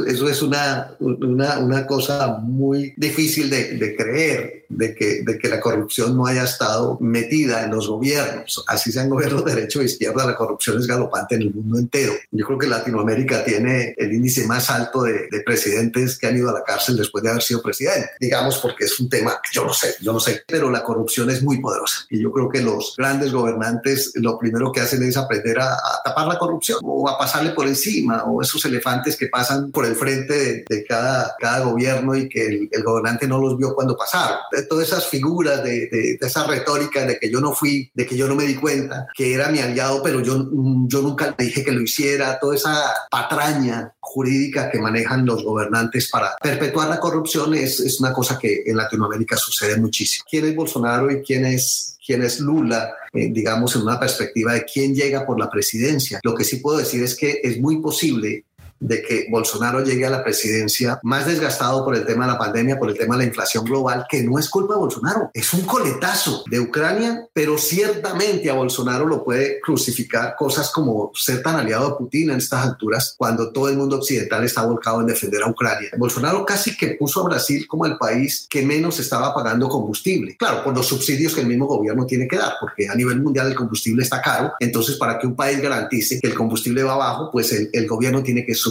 eso 0.07 0.29
es 0.29 0.41
una 0.41 0.80
una, 0.99 1.59
una, 1.59 1.87
cosa 1.87 2.37
muy 2.41 2.93
difícil 2.97 3.49
de, 3.49 3.77
de 3.77 3.95
creer, 3.95 4.65
de 4.69 4.95
que, 4.95 5.23
de 5.23 5.37
que 5.37 5.49
la 5.49 5.59
corrupción 5.59 6.15
no 6.15 6.25
haya 6.25 6.43
estado 6.43 6.97
metida 7.01 7.63
en 7.63 7.71
los 7.71 7.87
gobiernos. 7.87 8.63
Así 8.67 8.91
sean 8.91 9.09
gobiernos 9.09 9.43
de 9.45 9.55
derecho 9.55 9.79
o 9.79 9.83
izquierda, 9.83 10.25
la 10.25 10.35
corrupción 10.35 10.77
es 10.77 10.87
galopante 10.87 11.35
en 11.35 11.43
el 11.43 11.53
mundo 11.53 11.79
entero. 11.79 12.13
Yo 12.31 12.45
creo 12.45 12.57
que 12.57 12.67
Latinoamérica 12.67 13.43
tiene 13.43 13.93
el 13.97 14.13
índice 14.13 14.45
más 14.47 14.69
alto 14.69 15.03
de, 15.03 15.27
de 15.31 15.41
presidentes 15.41 16.17
que 16.17 16.27
han 16.27 16.37
ido 16.37 16.49
a 16.49 16.53
la 16.53 16.63
cárcel 16.63 16.97
después 16.97 17.23
de 17.23 17.31
haber 17.31 17.43
sido 17.43 17.61
presidente. 17.61 18.11
Digamos, 18.19 18.57
porque 18.59 18.85
es 18.85 18.99
un 18.99 19.09
tema 19.09 19.39
que 19.41 19.49
yo 19.53 19.65
no 19.65 19.73
sé, 19.73 19.95
yo 20.01 20.13
no 20.13 20.19
sé, 20.19 20.43
pero 20.47 20.69
la 20.69 20.83
corrupción 20.83 21.29
es 21.29 21.43
muy 21.43 21.59
poderosa. 21.59 22.05
Y 22.09 22.21
yo 22.21 22.31
creo 22.31 22.49
que 22.49 22.61
los 22.61 22.95
grandes 22.97 23.31
gobernantes 23.31 24.11
lo 24.15 24.37
primero 24.37 24.71
que 24.71 24.81
hacen 24.81 25.03
es 25.03 25.17
aprender 25.17 25.59
a, 25.59 25.73
a 25.73 26.01
tapar 26.03 26.27
la 26.27 26.37
corrupción 26.37 26.79
o 26.83 27.09
a 27.09 27.17
pasarle 27.17 27.51
por 27.51 27.67
encima 27.67 28.23
o 28.23 28.41
esos 28.41 28.63
elefantes 28.65 29.15
que 29.17 29.27
pasan 29.27 29.71
por 29.71 29.85
el 29.85 29.95
frente 29.95 30.65
de, 30.67 30.70
de 30.71 30.85
cada, 30.85 31.35
cada 31.37 31.65
gobierno 31.65 32.15
y 32.15 32.29
que 32.29 32.69
el, 32.71 32.83
gobernante 32.83 33.27
no 33.27 33.39
los 33.39 33.57
vio 33.57 33.75
cuando 33.75 33.97
pasaron. 33.97 34.37
Todas 34.69 34.87
esas 34.87 35.05
figuras, 35.07 35.61
de, 35.63 36.17
esa 36.19 36.47
retórica 36.47 37.05
de 37.05 37.19
que 37.19 37.29
yo 37.29 37.41
no 37.41 37.53
fui, 37.53 37.91
de 37.93 38.05
que 38.05 38.15
yo 38.15 38.27
no 38.27 38.35
me 38.35 38.45
di 38.45 38.55
cuenta, 38.55 39.07
que 39.13 39.33
era 39.33 39.49
mi 39.49 39.59
aliado, 39.59 40.01
pero 40.01 40.21
yo, 40.21 40.47
yo 40.87 41.01
nunca 41.01 41.35
le 41.37 41.45
dije 41.45 41.63
que 41.65 41.73
lo 41.73 41.81
hiciera, 41.81 42.39
toda 42.39 42.55
esa 42.55 42.93
patraña 43.09 43.93
jurídica 43.99 44.71
que 44.71 44.79
manejan 44.79 45.25
los 45.25 45.43
gobernantes 45.43 46.09
para 46.09 46.35
perpetuar 46.41 46.87
la 46.87 46.99
corrupción 46.99 47.53
es, 47.53 47.81
es 47.81 47.99
una 47.99 48.13
cosa 48.13 48.39
que 48.39 48.63
en 48.65 48.77
Latinoamérica 48.77 49.35
sucede 49.35 49.75
muchísimo. 49.75 50.25
¿Quién 50.29 50.45
es 50.45 50.55
Bolsonaro 50.55 51.11
y 51.11 51.21
quién 51.21 51.45
es 51.45 51.91
quién 52.05 52.23
es 52.23 52.39
Lula, 52.39 52.93
eh, 53.13 53.29
digamos, 53.31 53.75
en 53.75 53.83
una 53.83 53.99
perspectiva 53.99 54.53
de 54.53 54.65
quién 54.65 54.95
llega 54.95 55.25
por 55.25 55.39
la 55.39 55.49
presidencia. 55.49 56.19
Lo 56.23 56.35
que 56.35 56.43
sí 56.43 56.57
puedo 56.57 56.79
decir 56.79 57.03
es 57.03 57.15
que 57.15 57.39
es 57.43 57.59
muy 57.59 57.81
posible 57.81 58.45
de 58.81 59.01
que 59.01 59.27
Bolsonaro 59.29 59.83
llegue 59.83 60.05
a 60.05 60.09
la 60.09 60.23
presidencia 60.23 60.99
más 61.03 61.25
desgastado 61.25 61.85
por 61.85 61.95
el 61.95 62.05
tema 62.05 62.25
de 62.25 62.33
la 62.33 62.37
pandemia, 62.37 62.77
por 62.77 62.89
el 62.89 62.97
tema 62.97 63.15
de 63.15 63.23
la 63.23 63.27
inflación 63.27 63.63
global, 63.63 64.05
que 64.09 64.23
no 64.23 64.37
es 64.37 64.49
culpa 64.49 64.73
de 64.73 64.79
Bolsonaro, 64.79 65.29
es 65.33 65.53
un 65.53 65.61
coletazo 65.61 66.43
de 66.49 66.59
Ucrania, 66.59 67.27
pero 67.31 67.57
ciertamente 67.57 68.49
a 68.49 68.53
Bolsonaro 68.53 69.05
lo 69.05 69.23
puede 69.23 69.61
crucificar 69.61 70.35
cosas 70.37 70.71
como 70.71 71.11
ser 71.13 71.41
tan 71.43 71.55
aliado 71.55 71.87
a 71.87 71.97
Putin 71.97 72.31
en 72.31 72.37
estas 72.37 72.65
alturas, 72.65 73.15
cuando 73.17 73.51
todo 73.51 73.69
el 73.69 73.77
mundo 73.77 73.97
occidental 73.97 74.43
está 74.43 74.65
volcado 74.65 75.01
en 75.01 75.07
defender 75.07 75.43
a 75.43 75.49
Ucrania. 75.49 75.89
Bolsonaro 75.97 76.45
casi 76.45 76.75
que 76.75 76.95
puso 76.99 77.21
a 77.21 77.29
Brasil 77.29 77.67
como 77.67 77.85
el 77.85 77.97
país 77.97 78.47
que 78.49 78.65
menos 78.65 78.99
estaba 78.99 79.33
pagando 79.33 79.69
combustible. 79.69 80.35
Claro, 80.37 80.63
por 80.63 80.75
los 80.75 80.87
subsidios 80.87 81.35
que 81.35 81.41
el 81.41 81.47
mismo 81.47 81.67
gobierno 81.67 82.05
tiene 82.05 82.27
que 82.27 82.37
dar, 82.37 82.53
porque 82.59 82.89
a 82.89 82.95
nivel 82.95 83.21
mundial 83.21 83.47
el 83.47 83.55
combustible 83.55 84.03
está 84.03 84.21
caro, 84.21 84.53
entonces 84.59 84.95
para 84.97 85.19
que 85.19 85.27
un 85.27 85.35
país 85.35 85.61
garantice 85.61 86.19
que 86.19 86.27
el 86.27 86.33
combustible 86.33 86.83
va 86.83 86.93
abajo, 86.93 87.29
pues 87.31 87.51
el, 87.53 87.69
el 87.71 87.87
gobierno 87.87 88.23
tiene 88.23 88.43
que 88.43 88.55
subsidiar. 88.55 88.70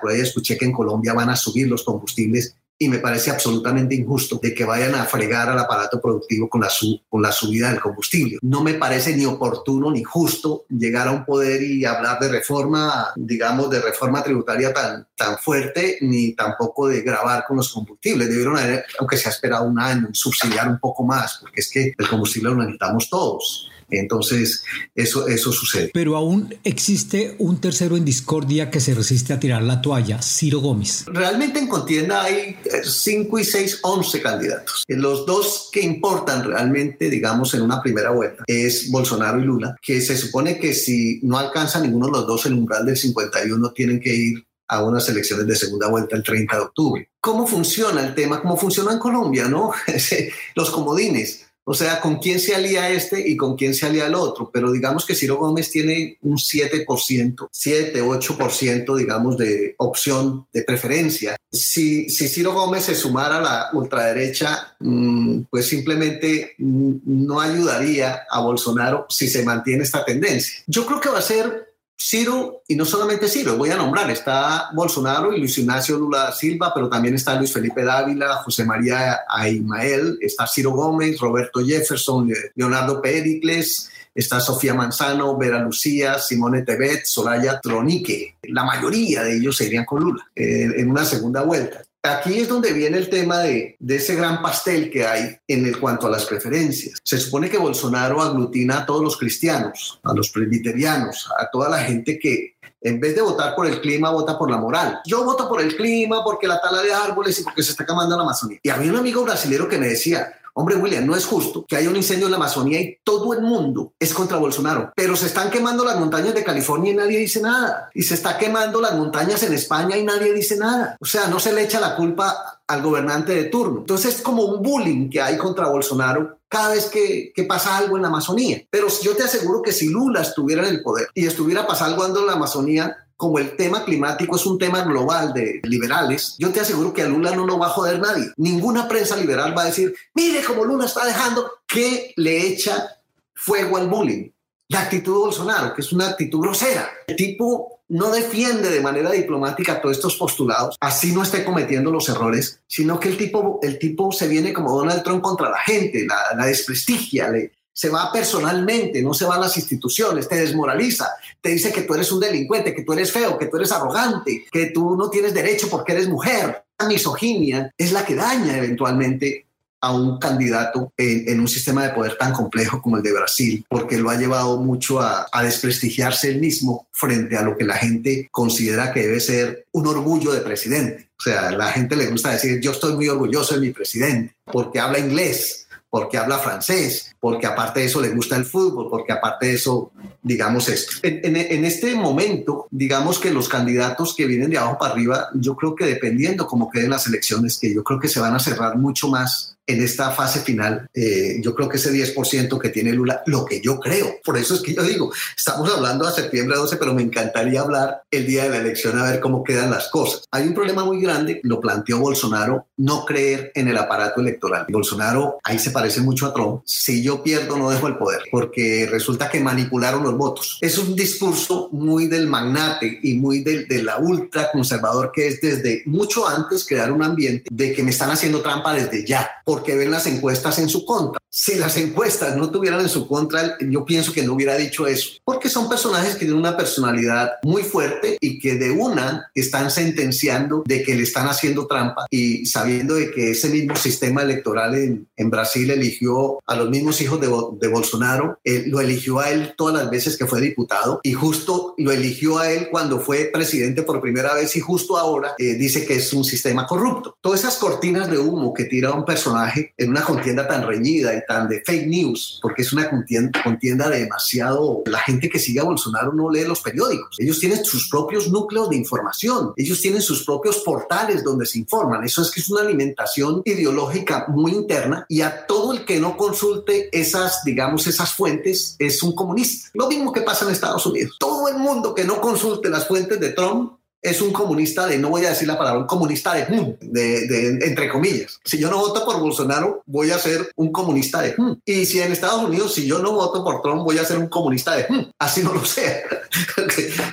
Por 0.00 0.10
ahí 0.10 0.20
escuché 0.20 0.56
que 0.56 0.64
en 0.64 0.72
Colombia 0.72 1.12
van 1.12 1.30
a 1.30 1.36
subir 1.36 1.68
los 1.68 1.82
combustibles 1.84 2.56
y 2.78 2.88
me 2.88 2.98
parece 2.98 3.30
absolutamente 3.30 3.94
injusto 3.94 4.38
de 4.42 4.54
que 4.54 4.64
vayan 4.64 4.94
a 4.94 5.04
fregar 5.04 5.48
al 5.48 5.58
aparato 5.58 6.00
productivo 6.00 6.48
con 6.48 6.60
la, 6.60 6.68
con 7.08 7.22
la 7.22 7.32
subida 7.32 7.70
del 7.70 7.80
combustible. 7.80 8.38
No 8.42 8.62
me 8.62 8.74
parece 8.74 9.16
ni 9.16 9.24
oportuno 9.24 9.90
ni 9.90 10.02
justo 10.02 10.66
llegar 10.68 11.08
a 11.08 11.12
un 11.12 11.24
poder 11.24 11.62
y 11.62 11.84
hablar 11.84 12.18
de 12.18 12.28
reforma, 12.28 13.12
digamos, 13.16 13.70
de 13.70 13.80
reforma 13.80 14.22
tributaria 14.22 14.74
tan, 14.74 15.08
tan 15.16 15.38
fuerte, 15.38 15.98
ni 16.02 16.34
tampoco 16.34 16.88
de 16.88 17.00
grabar 17.00 17.44
con 17.46 17.56
los 17.56 17.72
combustibles. 17.72 18.28
Debieron 18.28 18.58
haber, 18.58 18.84
aunque 18.98 19.16
se 19.16 19.28
ha 19.28 19.32
esperado 19.32 19.64
un 19.64 19.78
año, 19.78 20.08
subsidiar 20.12 20.68
un 20.68 20.78
poco 20.78 21.02
más, 21.04 21.38
porque 21.40 21.60
es 21.60 21.70
que 21.70 21.94
el 21.96 22.08
combustible 22.08 22.50
lo 22.50 22.56
necesitamos 22.56 23.08
todos. 23.08 23.70
Entonces, 23.90 24.64
eso, 24.94 25.28
eso 25.28 25.52
sucede. 25.52 25.90
Pero 25.92 26.16
aún 26.16 26.54
existe 26.64 27.36
un 27.38 27.60
tercero 27.60 27.96
en 27.96 28.04
discordia 28.04 28.70
que 28.70 28.80
se 28.80 28.94
resiste 28.94 29.32
a 29.32 29.40
tirar 29.40 29.62
la 29.62 29.80
toalla, 29.80 30.20
Ciro 30.22 30.60
Gómez. 30.60 31.04
Realmente 31.06 31.58
en 31.58 31.68
contienda 31.68 32.22
hay 32.22 32.56
5 32.82 33.38
y 33.38 33.44
6, 33.44 33.80
11 33.82 34.22
candidatos. 34.22 34.84
Los 34.88 35.26
dos 35.26 35.68
que 35.72 35.80
importan 35.80 36.44
realmente, 36.44 37.08
digamos, 37.10 37.54
en 37.54 37.62
una 37.62 37.82
primera 37.82 38.10
vuelta 38.10 38.44
es 38.46 38.90
Bolsonaro 38.90 39.40
y 39.40 39.44
Lula, 39.44 39.76
que 39.80 40.00
se 40.00 40.16
supone 40.16 40.58
que 40.58 40.74
si 40.74 41.20
no 41.22 41.38
alcanza 41.38 41.80
ninguno 41.80 42.06
de 42.06 42.12
los 42.12 42.26
dos 42.26 42.46
el 42.46 42.54
umbral 42.54 42.86
del 42.86 42.96
51, 42.96 43.72
tienen 43.72 44.00
que 44.00 44.14
ir 44.14 44.46
a 44.68 44.82
unas 44.82 45.08
elecciones 45.08 45.46
de 45.46 45.54
segunda 45.54 45.88
vuelta 45.88 46.16
el 46.16 46.22
30 46.22 46.56
de 46.56 46.62
octubre. 46.62 47.08
¿Cómo 47.20 47.46
funciona 47.46 48.04
el 48.04 48.14
tema? 48.14 48.40
¿Cómo 48.40 48.56
funciona 48.56 48.92
en 48.92 48.98
Colombia, 48.98 49.48
no? 49.48 49.72
Los 50.54 50.70
comodines 50.70 51.45
o 51.68 51.74
sea, 51.74 52.00
con 52.00 52.18
quién 52.18 52.38
se 52.38 52.54
alía 52.54 52.90
este 52.90 53.28
y 53.28 53.36
con 53.36 53.56
quién 53.56 53.74
se 53.74 53.86
alía 53.86 54.06
el 54.06 54.14
otro. 54.14 54.50
Pero 54.52 54.70
digamos 54.70 55.04
que 55.04 55.16
Ciro 55.16 55.36
Gómez 55.36 55.68
tiene 55.68 56.16
un 56.22 56.36
7%, 56.36 57.48
7, 57.50 58.02
8%, 58.02 58.96
digamos, 58.96 59.36
de 59.36 59.74
opción 59.78 60.46
de 60.52 60.62
preferencia. 60.62 61.36
Si, 61.50 62.08
si 62.08 62.28
Ciro 62.28 62.52
Gómez 62.52 62.84
se 62.84 62.94
sumara 62.94 63.38
a 63.38 63.42
la 63.42 63.70
ultraderecha, 63.72 64.76
mm, 64.78 65.40
pues 65.50 65.66
simplemente 65.66 66.54
mm, 66.58 66.98
no 67.04 67.40
ayudaría 67.40 68.22
a 68.30 68.40
Bolsonaro 68.42 69.06
si 69.08 69.26
se 69.26 69.44
mantiene 69.44 69.82
esta 69.82 70.04
tendencia. 70.04 70.62
Yo 70.68 70.86
creo 70.86 71.00
que 71.00 71.08
va 71.08 71.18
a 71.18 71.22
ser 71.22 71.65
Ciro, 71.98 72.62
y 72.68 72.76
no 72.76 72.84
solamente 72.84 73.26
Ciro, 73.26 73.56
voy 73.56 73.70
a 73.70 73.76
nombrar, 73.76 74.10
está 74.10 74.68
Bolsonaro 74.74 75.32
y 75.32 75.40
Luis 75.40 75.56
Ignacio 75.56 75.96
Lula 75.98 76.30
Silva, 76.30 76.72
pero 76.74 76.90
también 76.90 77.14
está 77.14 77.34
Luis 77.36 77.52
Felipe 77.52 77.82
Dávila, 77.82 78.36
José 78.36 78.64
María 78.64 79.20
Aimael, 79.28 80.18
está 80.20 80.46
Ciro 80.46 80.72
Gómez, 80.72 81.18
Roberto 81.18 81.64
Jefferson, 81.64 82.30
Leonardo 82.54 83.00
Pericles, 83.00 83.90
está 84.14 84.40
Sofía 84.40 84.74
Manzano, 84.74 85.38
Vera 85.38 85.58
Lucía, 85.58 86.18
Simone 86.18 86.62
Tebet, 86.62 87.06
Soraya 87.06 87.60
Tronique. 87.60 88.36
La 88.42 88.64
mayoría 88.64 89.22
de 89.22 89.36
ellos 89.36 89.56
se 89.56 89.64
irían 89.66 89.86
con 89.86 90.02
Lula 90.02 90.26
eh, 90.34 90.68
en 90.76 90.90
una 90.90 91.04
segunda 91.04 91.42
vuelta. 91.42 91.82
Aquí 92.06 92.38
es 92.38 92.48
donde 92.48 92.72
viene 92.72 92.98
el 92.98 93.10
tema 93.10 93.40
de, 93.40 93.76
ese 93.88 94.14
gran 94.14 94.40
pastel 94.40 94.90
que 94.90 95.06
hay 95.06 95.36
en 95.48 95.72
cuanto 95.78 96.06
a 96.06 96.10
las 96.10 96.24
preferencias. 96.24 96.98
Se 97.02 97.18
supone 97.18 97.50
que 97.50 97.58
Bolsonaro 97.58 98.22
aglutina 98.22 98.78
a 98.78 98.86
todos 98.86 99.02
los 99.02 99.16
cristianos, 99.16 100.00
a 100.04 100.14
los 100.14 100.30
presbiterianos, 100.30 101.28
a 101.38 101.48
toda 101.50 101.68
la 101.68 101.78
gente 101.78 102.18
que 102.18 102.56
en 102.80 103.00
vez 103.00 103.16
de 103.16 103.22
votar 103.22 103.54
por 103.56 103.66
el 103.66 103.80
clima, 103.80 104.10
vota 104.10 104.38
por 104.38 104.50
la 104.50 104.58
moral. 104.58 105.00
Yo 105.06 105.24
voto 105.24 105.48
por 105.48 105.60
el 105.60 105.74
clima 105.76 106.22
porque 106.22 106.46
la 106.46 106.60
tala 106.60 106.82
de 106.82 106.92
árboles 106.92 107.40
y 107.40 107.42
porque 107.42 107.62
se 107.62 107.72
está 107.72 107.84
quemando 107.84 108.16
la 108.16 108.22
Amazonía. 108.22 108.60
Y 108.62 108.68
había 108.68 108.92
un 108.92 108.98
amigo 108.98 109.24
brasileño 109.24 109.68
que 109.68 109.78
me 109.78 109.88
decía, 109.88 110.32
Hombre, 110.58 110.76
William, 110.76 111.04
no 111.04 111.14
es 111.14 111.26
justo 111.26 111.66
que 111.68 111.76
haya 111.76 111.90
un 111.90 111.96
incendio 111.96 112.28
en 112.28 112.30
la 112.30 112.38
Amazonía 112.38 112.80
y 112.80 112.98
todo 113.04 113.34
el 113.34 113.42
mundo 113.42 113.92
es 113.98 114.14
contra 114.14 114.38
Bolsonaro, 114.38 114.90
pero 114.96 115.14
se 115.14 115.26
están 115.26 115.50
quemando 115.50 115.84
las 115.84 116.00
montañas 116.00 116.34
de 116.34 116.42
California 116.42 116.92
y 116.92 116.96
nadie 116.96 117.18
dice 117.18 117.42
nada. 117.42 117.90
Y 117.92 118.02
se 118.02 118.14
está 118.14 118.38
quemando 118.38 118.80
las 118.80 118.94
montañas 118.94 119.42
en 119.42 119.52
España 119.52 119.98
y 119.98 120.04
nadie 120.04 120.32
dice 120.32 120.56
nada. 120.56 120.96
O 120.98 121.04
sea, 121.04 121.28
no 121.28 121.38
se 121.40 121.52
le 121.52 121.62
echa 121.62 121.78
la 121.78 121.94
culpa 121.94 122.62
al 122.66 122.80
gobernante 122.80 123.34
de 123.34 123.44
turno. 123.44 123.80
Entonces 123.80 124.16
es 124.16 124.22
como 124.22 124.44
un 124.44 124.62
bullying 124.62 125.10
que 125.10 125.20
hay 125.20 125.36
contra 125.36 125.68
Bolsonaro 125.68 126.38
cada 126.48 126.70
vez 126.70 126.86
que, 126.86 127.32
pasa 127.46 127.76
algo 127.76 127.96
en 127.96 128.02
la 128.02 128.08
Amazonía. 128.08 128.62
Pero 128.70 128.88
yo 129.02 129.14
te 129.14 129.24
aseguro 129.24 129.60
que 129.60 129.72
si 129.72 129.88
Lula 129.88 130.22
estuviera 130.22 130.66
en 130.66 130.74
el 130.74 130.82
poder 130.82 131.08
y 131.14 131.26
estuviera 131.26 131.66
pasando 131.66 132.02
algo 132.02 132.20
en 132.20 132.26
la 132.26 132.32
Amazonía, 132.32 132.96
como 133.16 133.38
el 133.38 133.56
tema 133.56 133.84
climático 133.84 134.36
es 134.36 134.46
un 134.46 134.58
tema 134.58 134.82
global 134.82 135.32
de 135.32 135.60
liberales, 135.64 136.36
yo 136.38 136.52
te 136.52 136.60
aseguro 136.60 136.92
que 136.92 137.02
a 137.02 137.08
Lula 137.08 137.34
no 137.34 137.46
lo 137.46 137.58
va 137.58 137.66
a 137.66 137.70
joder 137.70 137.98
nadie. 137.98 138.30
Ninguna 138.36 138.86
prensa 138.88 139.16
liberal 139.16 139.56
va 139.56 139.62
a 139.62 139.66
decir, 139.66 139.94
mire 140.14 140.42
cómo 140.44 140.64
Lula 140.64 140.86
está 140.86 141.04
dejando 141.06 141.50
que 141.66 142.12
le 142.16 142.46
echa 142.46 142.98
fuego 143.34 143.76
al 143.78 143.88
bullying. 143.88 144.30
La 144.68 144.80
actitud 144.80 145.12
de 145.12 145.18
Bolsonaro, 145.18 145.74
que 145.74 145.80
es 145.80 145.92
una 145.92 146.08
actitud 146.08 146.40
grosera. 146.40 146.90
El 147.06 147.16
tipo 147.16 147.80
no 147.88 148.10
defiende 148.10 148.68
de 148.68 148.80
manera 148.80 149.12
diplomática 149.12 149.80
todos 149.80 149.96
estos 149.96 150.16
postulados, 150.16 150.76
así 150.80 151.12
no 151.12 151.22
esté 151.22 151.44
cometiendo 151.44 151.90
los 151.92 152.08
errores, 152.08 152.60
sino 152.66 152.98
que 152.98 153.08
el 153.08 153.16
tipo, 153.16 153.60
el 153.62 153.78
tipo 153.78 154.10
se 154.10 154.26
viene 154.26 154.52
como 154.52 154.76
Donald 154.76 155.04
Trump 155.04 155.22
contra 155.22 155.50
la 155.50 155.58
gente, 155.58 156.04
la, 156.04 156.36
la 156.36 156.46
desprestigia, 156.46 157.28
le, 157.28 157.52
se 157.76 157.90
va 157.90 158.10
personalmente, 158.10 159.02
no 159.02 159.12
se 159.12 159.26
va 159.26 159.34
a 159.34 159.40
las 159.40 159.54
instituciones, 159.58 160.26
te 160.26 160.36
desmoraliza, 160.36 161.10
te 161.42 161.50
dice 161.50 161.70
que 161.70 161.82
tú 161.82 161.92
eres 161.92 162.10
un 162.10 162.20
delincuente, 162.20 162.74
que 162.74 162.82
tú 162.82 162.94
eres 162.94 163.12
feo, 163.12 163.36
que 163.36 163.46
tú 163.46 163.58
eres 163.58 163.70
arrogante, 163.70 164.46
que 164.50 164.70
tú 164.70 164.96
no 164.96 165.10
tienes 165.10 165.34
derecho 165.34 165.68
porque 165.68 165.92
eres 165.92 166.08
mujer. 166.08 166.64
La 166.78 166.88
misoginia 166.88 167.70
es 167.76 167.92
la 167.92 168.06
que 168.06 168.14
daña 168.14 168.56
eventualmente 168.56 169.46
a 169.82 169.92
un 169.92 170.18
candidato 170.18 170.90
en, 170.96 171.38
un 171.38 171.48
sistema 171.48 171.86
de 171.86 171.92
poder 171.92 172.16
tan 172.16 172.32
complejo 172.32 172.80
como 172.80 172.96
el 172.96 173.02
de 173.02 173.12
Brasil, 173.12 173.66
porque 173.68 173.98
lo 173.98 174.08
ha 174.08 174.16
llevado 174.16 174.56
mucho 174.56 175.02
a, 175.02 175.26
a, 175.30 175.42
desprestigiarse 175.42 176.30
él 176.30 176.40
mismo 176.40 176.88
frente 176.92 177.36
a 177.36 177.42
lo 177.42 177.58
que 177.58 177.64
la 177.64 177.76
gente 177.76 178.26
considera 178.32 178.90
que 178.90 179.02
debe 179.02 179.20
ser 179.20 179.66
un 179.72 179.86
orgullo 179.86 180.32
de 180.32 180.40
presidente. 180.40 181.10
O 181.18 181.22
sea, 181.22 181.50
la 181.50 181.68
gente 181.72 181.94
le 181.94 182.06
gusta 182.06 182.30
decir, 182.30 182.58
yo 182.58 182.70
estoy 182.70 182.94
muy 182.94 183.08
orgulloso 183.08 183.54
de 183.54 183.60
mi 183.60 183.70
presidente, 183.70 184.34
porque 184.50 184.80
habla 184.80 184.98
inglés, 184.98 185.65
porque 185.96 186.18
habla 186.18 186.38
francés, 186.38 187.16
porque 187.18 187.46
aparte 187.46 187.80
de 187.80 187.86
eso 187.86 188.02
le 188.02 188.10
gusta 188.10 188.36
el 188.36 188.44
fútbol, 188.44 188.88
porque 188.90 189.14
aparte 189.14 189.46
de 189.46 189.54
eso, 189.54 189.92
digamos 190.22 190.68
esto. 190.68 190.92
En, 191.02 191.34
en, 191.34 191.64
este 191.64 191.94
momento, 191.94 192.66
digamos 192.70 193.18
que 193.18 193.30
los 193.30 193.48
candidatos 193.48 194.14
que 194.14 194.26
vienen 194.26 194.50
de 194.50 194.58
abajo 194.58 194.76
para 194.78 194.92
arriba, 194.92 195.30
yo 195.32 195.56
creo 195.56 195.74
que 195.74 195.86
dependiendo 195.86 196.46
cómo 196.46 196.70
queden 196.70 196.90
las 196.90 197.06
elecciones, 197.06 197.56
que 197.58 197.74
yo 197.74 197.82
creo 197.82 197.98
que 197.98 198.08
se 198.08 198.20
van 198.20 198.34
a 198.34 198.38
cerrar 198.38 198.76
mucho 198.76 199.08
más 199.08 199.55
en 199.66 199.82
esta 199.82 200.10
fase 200.10 200.40
final, 200.40 200.88
eh, 200.94 201.40
yo 201.40 201.54
creo 201.54 201.68
que 201.68 201.76
ese 201.76 201.92
10% 201.92 202.58
que 202.58 202.68
tiene 202.68 202.92
Lula, 202.92 203.22
lo 203.26 203.44
que 203.44 203.60
yo 203.60 203.80
creo, 203.80 204.16
por 204.24 204.36
eso 204.36 204.54
es 204.54 204.60
que 204.60 204.74
yo 204.74 204.82
digo, 204.82 205.12
estamos 205.36 205.70
hablando 205.72 206.06
a 206.06 206.12
septiembre 206.12 206.56
12, 206.56 206.76
pero 206.76 206.94
me 206.94 207.02
encantaría 207.02 207.60
hablar 207.60 208.02
el 208.10 208.26
día 208.26 208.44
de 208.44 208.50
la 208.50 208.58
elección 208.58 208.98
a 208.98 209.10
ver 209.10 209.20
cómo 209.20 209.42
quedan 209.42 209.70
las 209.70 209.88
cosas. 209.88 210.24
Hay 210.30 210.46
un 210.46 210.54
problema 210.54 210.84
muy 210.84 211.00
grande, 211.00 211.40
lo 211.42 211.60
planteó 211.60 211.98
Bolsonaro, 211.98 212.66
no 212.76 213.04
creer 213.04 213.52
en 213.54 213.68
el 213.68 213.76
aparato 213.76 214.20
electoral. 214.20 214.66
Bolsonaro 214.68 215.38
ahí 215.42 215.58
se 215.58 215.70
parece 215.70 216.00
mucho 216.00 216.26
a 216.26 216.34
Trump, 216.34 216.62
si 216.64 217.02
yo 217.02 217.22
pierdo 217.22 217.56
no 217.56 217.70
dejo 217.70 217.88
el 217.88 217.96
poder, 217.96 218.22
porque 218.30 218.86
resulta 218.90 219.28
que 219.28 219.40
manipularon 219.40 220.02
los 220.02 220.16
votos. 220.16 220.58
Es 220.60 220.78
un 220.78 220.94
discurso 220.94 221.68
muy 221.72 222.06
del 222.06 222.26
magnate 222.26 223.00
y 223.02 223.14
muy 223.14 223.40
del, 223.40 223.66
de 223.66 223.82
la 223.82 223.98
ultra 223.98 224.50
conservador 224.50 225.10
que 225.12 225.28
es 225.28 225.40
desde 225.40 225.82
mucho 225.86 226.26
antes 226.26 226.66
crear 226.66 226.92
un 226.92 227.02
ambiente 227.02 227.48
de 227.50 227.72
que 227.72 227.82
me 227.82 227.90
están 227.90 228.10
haciendo 228.10 228.42
trampa 228.42 228.72
desde 228.74 229.04
ya. 229.04 229.30
Por 229.44 229.55
porque 229.56 229.74
ven 229.74 229.90
las 229.90 230.06
encuestas 230.06 230.58
en 230.58 230.68
su 230.68 230.84
contra. 230.84 231.18
Si 231.30 231.54
las 231.54 231.78
encuestas 231.78 232.36
no 232.36 232.50
tuvieran 232.50 232.80
en 232.80 232.90
su 232.90 233.08
contra, 233.08 233.56
yo 233.60 233.86
pienso 233.86 234.12
que 234.12 234.22
no 234.22 234.34
hubiera 234.34 234.54
dicho 234.56 234.86
eso, 234.86 235.18
porque 235.24 235.48
son 235.48 235.66
personajes 235.68 236.14
que 236.14 236.20
tienen 236.20 236.36
una 236.36 236.58
personalidad 236.58 237.32
muy 237.42 237.62
fuerte 237.62 238.18
y 238.20 238.38
que 238.38 238.56
de 238.56 238.70
una 238.70 239.30
están 239.34 239.70
sentenciando 239.70 240.62
de 240.66 240.82
que 240.82 240.94
le 240.94 241.02
están 241.02 241.26
haciendo 241.26 241.66
trampa 241.66 242.04
y 242.10 242.44
sabiendo 242.44 242.96
de 242.96 243.10
que 243.10 243.30
ese 243.30 243.48
mismo 243.48 243.76
sistema 243.76 244.22
electoral 244.22 244.74
en, 244.74 245.08
en 245.16 245.30
Brasil 245.30 245.70
eligió 245.70 246.38
a 246.46 246.54
los 246.54 246.68
mismos 246.68 247.00
hijos 247.00 247.18
de, 247.18 247.28
de 247.60 247.68
Bolsonaro, 247.68 248.38
eh, 248.44 248.64
lo 248.66 248.80
eligió 248.80 249.20
a 249.20 249.30
él 249.30 249.54
todas 249.56 249.74
las 249.74 249.90
veces 249.90 250.18
que 250.18 250.26
fue 250.26 250.42
diputado 250.42 251.00
y 251.02 251.14
justo 251.14 251.74
lo 251.78 251.92
eligió 251.92 252.38
a 252.38 252.50
él 252.50 252.68
cuando 252.70 253.00
fue 253.00 253.30
presidente 253.32 253.82
por 253.82 254.02
primera 254.02 254.34
vez 254.34 254.54
y 254.56 254.60
justo 254.60 254.98
ahora 254.98 255.34
eh, 255.38 255.54
dice 255.54 255.86
que 255.86 255.96
es 255.96 256.12
un 256.12 256.24
sistema 256.24 256.66
corrupto. 256.66 257.16
Todas 257.22 257.40
esas 257.40 257.56
cortinas 257.56 258.10
de 258.10 258.18
humo 258.18 258.52
que 258.52 258.64
tira 258.64 258.92
un 258.92 259.04
personaje 259.04 259.45
en 259.54 259.90
una 259.90 260.02
contienda 260.02 260.46
tan 260.46 260.66
reñida 260.66 261.14
y 261.14 261.24
tan 261.26 261.48
de 261.48 261.62
fake 261.64 261.86
news, 261.86 262.38
porque 262.42 262.62
es 262.62 262.72
una 262.72 262.88
contienda, 262.88 263.42
contienda 263.42 263.88
de 263.88 264.00
demasiado... 264.00 264.82
La 264.86 265.00
gente 265.00 265.28
que 265.28 265.38
sigue 265.38 265.60
a 265.60 265.64
Bolsonaro 265.64 266.12
no 266.12 266.30
lee 266.30 266.44
los 266.44 266.60
periódicos. 266.60 267.16
Ellos 267.18 267.38
tienen 267.38 267.64
sus 267.64 267.88
propios 267.88 268.30
núcleos 268.30 268.70
de 268.70 268.76
información. 268.76 269.52
Ellos 269.56 269.80
tienen 269.80 270.02
sus 270.02 270.24
propios 270.24 270.58
portales 270.58 271.22
donde 271.24 271.46
se 271.46 271.58
informan. 271.58 272.04
Eso 272.04 272.22
es 272.22 272.30
que 272.30 272.40
es 272.40 272.48
una 272.48 272.62
alimentación 272.62 273.42
ideológica 273.44 274.26
muy 274.28 274.52
interna 274.52 275.06
y 275.08 275.20
a 275.22 275.46
todo 275.46 275.72
el 275.72 275.84
que 275.84 276.00
no 276.00 276.16
consulte 276.16 276.88
esas, 276.92 277.44
digamos, 277.44 277.86
esas 277.86 278.14
fuentes 278.14 278.76
es 278.78 279.02
un 279.02 279.14
comunista. 279.14 279.70
Lo 279.74 279.88
mismo 279.88 280.12
que 280.12 280.22
pasa 280.22 280.44
en 280.44 280.52
Estados 280.52 280.86
Unidos. 280.86 281.16
Todo 281.18 281.48
el 281.48 281.58
mundo 281.58 281.94
que 281.94 282.04
no 282.04 282.20
consulte 282.20 282.68
las 282.68 282.86
fuentes 282.86 283.20
de 283.20 283.30
Trump 283.30 283.72
es 284.02 284.20
un 284.20 284.32
comunista 284.32 284.86
de, 284.86 284.98
no 284.98 285.10
voy 285.10 285.24
a 285.24 285.30
decir 285.30 285.48
la 285.48 285.58
palabra, 285.58 285.80
un 285.80 285.86
comunista 285.86 286.34
de, 286.34 287.58
entre 287.62 287.88
comillas. 287.88 288.40
Si 288.44 288.58
yo 288.58 288.70
no 288.70 288.78
voto 288.78 289.04
por 289.04 289.18
Bolsonaro, 289.20 289.82
voy 289.86 290.10
a 290.10 290.18
ser 290.18 290.50
un 290.56 290.70
comunista 290.70 291.22
de. 291.22 291.34
Y 291.64 291.86
si 291.86 292.00
en 292.00 292.12
Estados 292.12 292.42
Unidos, 292.42 292.74
si 292.74 292.86
yo 292.86 293.00
no 293.00 293.12
voto 293.12 293.42
por 293.42 293.62
Trump, 293.62 293.82
voy 293.82 293.98
a 293.98 294.04
ser 294.04 294.18
un 294.18 294.28
comunista 294.28 294.76
de. 294.76 294.86
Así 295.18 295.42
no 295.42 295.52
lo 295.52 295.64
sé. 295.64 296.04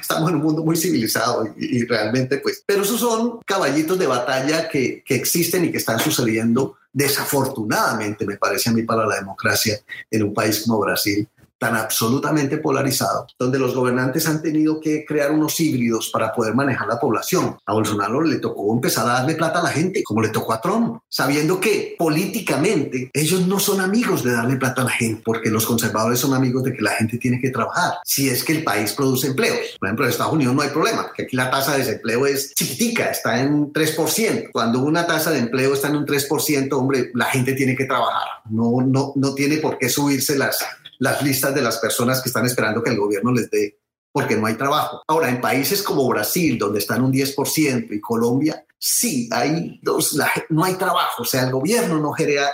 Estamos 0.01 0.29
en 0.29 0.35
un 0.35 0.43
mundo 0.43 0.63
muy 0.63 0.77
civilizado 0.77 1.47
y, 1.57 1.83
realmente, 1.85 2.37
pues. 2.37 2.63
Pero 2.65 2.83
esos 2.83 2.99
son 2.99 3.39
caballitos 3.45 3.97
de 3.97 4.07
batalla 4.07 4.67
que, 4.69 5.03
que 5.05 5.15
existen 5.15 5.65
y 5.65 5.71
que 5.71 5.77
están 5.77 5.99
sucediendo 5.99 6.77
desafortunadamente, 6.93 8.25
me 8.25 8.37
parece 8.37 8.69
a 8.69 8.73
mí, 8.73 8.83
para 8.83 9.07
la 9.07 9.15
democracia 9.15 9.79
en 10.11 10.23
un 10.23 10.33
país 10.33 10.61
como 10.61 10.79
Brasil, 10.79 11.27
tan 11.63 11.77
absolutamente 11.77 12.57
polarizado, 12.57 13.25
donde 13.39 13.57
los 13.57 13.73
gobernantes 13.73 14.27
han 14.27 14.41
tenido 14.41 14.81
que 14.81 15.05
crear 15.05 15.31
unos 15.31 15.57
híbridos 15.61 16.09
para 16.09 16.33
poder 16.33 16.53
manejar 16.53 16.89
la 16.89 16.99
población. 16.99 17.55
A 17.65 17.71
Bolsonaro 17.71 18.21
le 18.21 18.39
tocó 18.39 18.73
empezar 18.73 19.07
a 19.07 19.13
darle 19.13 19.35
plata 19.35 19.61
a 19.61 19.63
la 19.63 19.69
gente, 19.69 20.03
como 20.03 20.21
le 20.21 20.27
tocó 20.27 20.51
a 20.51 20.59
Trump, 20.59 20.99
sabiendo 21.07 21.61
que 21.61 21.95
políticamente 21.97 23.09
ellos 23.13 23.47
no 23.47 23.61
son 23.61 23.79
amigos 23.79 24.25
de 24.25 24.33
darle 24.33 24.57
plata 24.57 24.81
a 24.81 24.85
la 24.85 24.91
gente, 24.91 25.21
porque 25.23 25.49
los 25.49 25.65
conservadores 25.65 26.19
son 26.19 26.33
amigos 26.33 26.65
de 26.65 26.73
que 26.73 26.81
la 26.81 26.91
gente 26.91 27.17
tiene 27.17 27.39
que 27.39 27.49
trabajar, 27.49 27.93
si 28.03 28.27
es 28.27 28.43
que 28.43 28.57
el 28.57 28.65
país 28.65 28.91
produce 28.91 29.27
empleos. 29.27 29.77
Por 29.79 29.87
ejemplo, 29.87 30.03
en 30.03 30.11
Estados 30.11 30.33
Unidos 30.33 30.53
no 30.53 30.63
hay 30.63 30.69
problema, 30.69 31.03
porque 31.03 31.23
aquí 31.23 31.37
la 31.37 31.49
tasa 31.49 31.71
de 31.71 31.77
desempleo 31.77 32.25
es 32.25 32.53
chiquitica, 32.55 33.05
está 33.05 33.39
en 33.39 33.71
3%. 33.71 34.49
Cuando 34.51 34.79
una 34.79 35.07
tasa 35.07 35.31
de 35.31 35.39
empleo 35.39 35.75
está 35.75 35.87
en 35.87 35.95
un 35.95 36.05
3%, 36.05 36.73
hombre, 36.73 37.09
la 37.13 37.25
gente 37.27 37.53
tiene 37.53 37.73
que 37.73 37.85
trabajar, 37.85 38.27
no, 38.49 38.81
no, 38.85 39.13
no 39.15 39.33
tiene 39.33 39.59
por 39.59 39.77
qué 39.77 39.87
subirse 39.87 40.37
las 40.37 40.61
las 40.99 41.21
listas 41.21 41.53
de 41.53 41.61
las 41.61 41.77
personas 41.77 42.21
que 42.21 42.29
están 42.29 42.45
esperando 42.45 42.83
que 42.83 42.91
el 42.91 42.97
gobierno 42.97 43.31
les 43.31 43.49
dé 43.49 43.79
porque 44.13 44.35
no 44.35 44.45
hay 44.45 44.53
trabajo. 44.53 45.01
Ahora, 45.07 45.27
en 45.27 45.41
países 45.41 45.81
como 45.81 46.07
Brasil, 46.07 46.57
donde 46.57 46.79
están 46.79 47.03
un 47.03 47.11
10%, 47.11 47.87
y 47.91 47.99
Colombia, 47.99 48.63
sí, 48.77 49.27
hay 49.31 49.79
dos, 49.81 50.17
no 50.49 50.63
hay 50.63 50.75
trabajo, 50.75 51.23
o 51.23 51.25
sea, 51.25 51.43
el 51.43 51.51
gobierno 51.51 51.99
no 51.99 52.13
genera, 52.13 52.49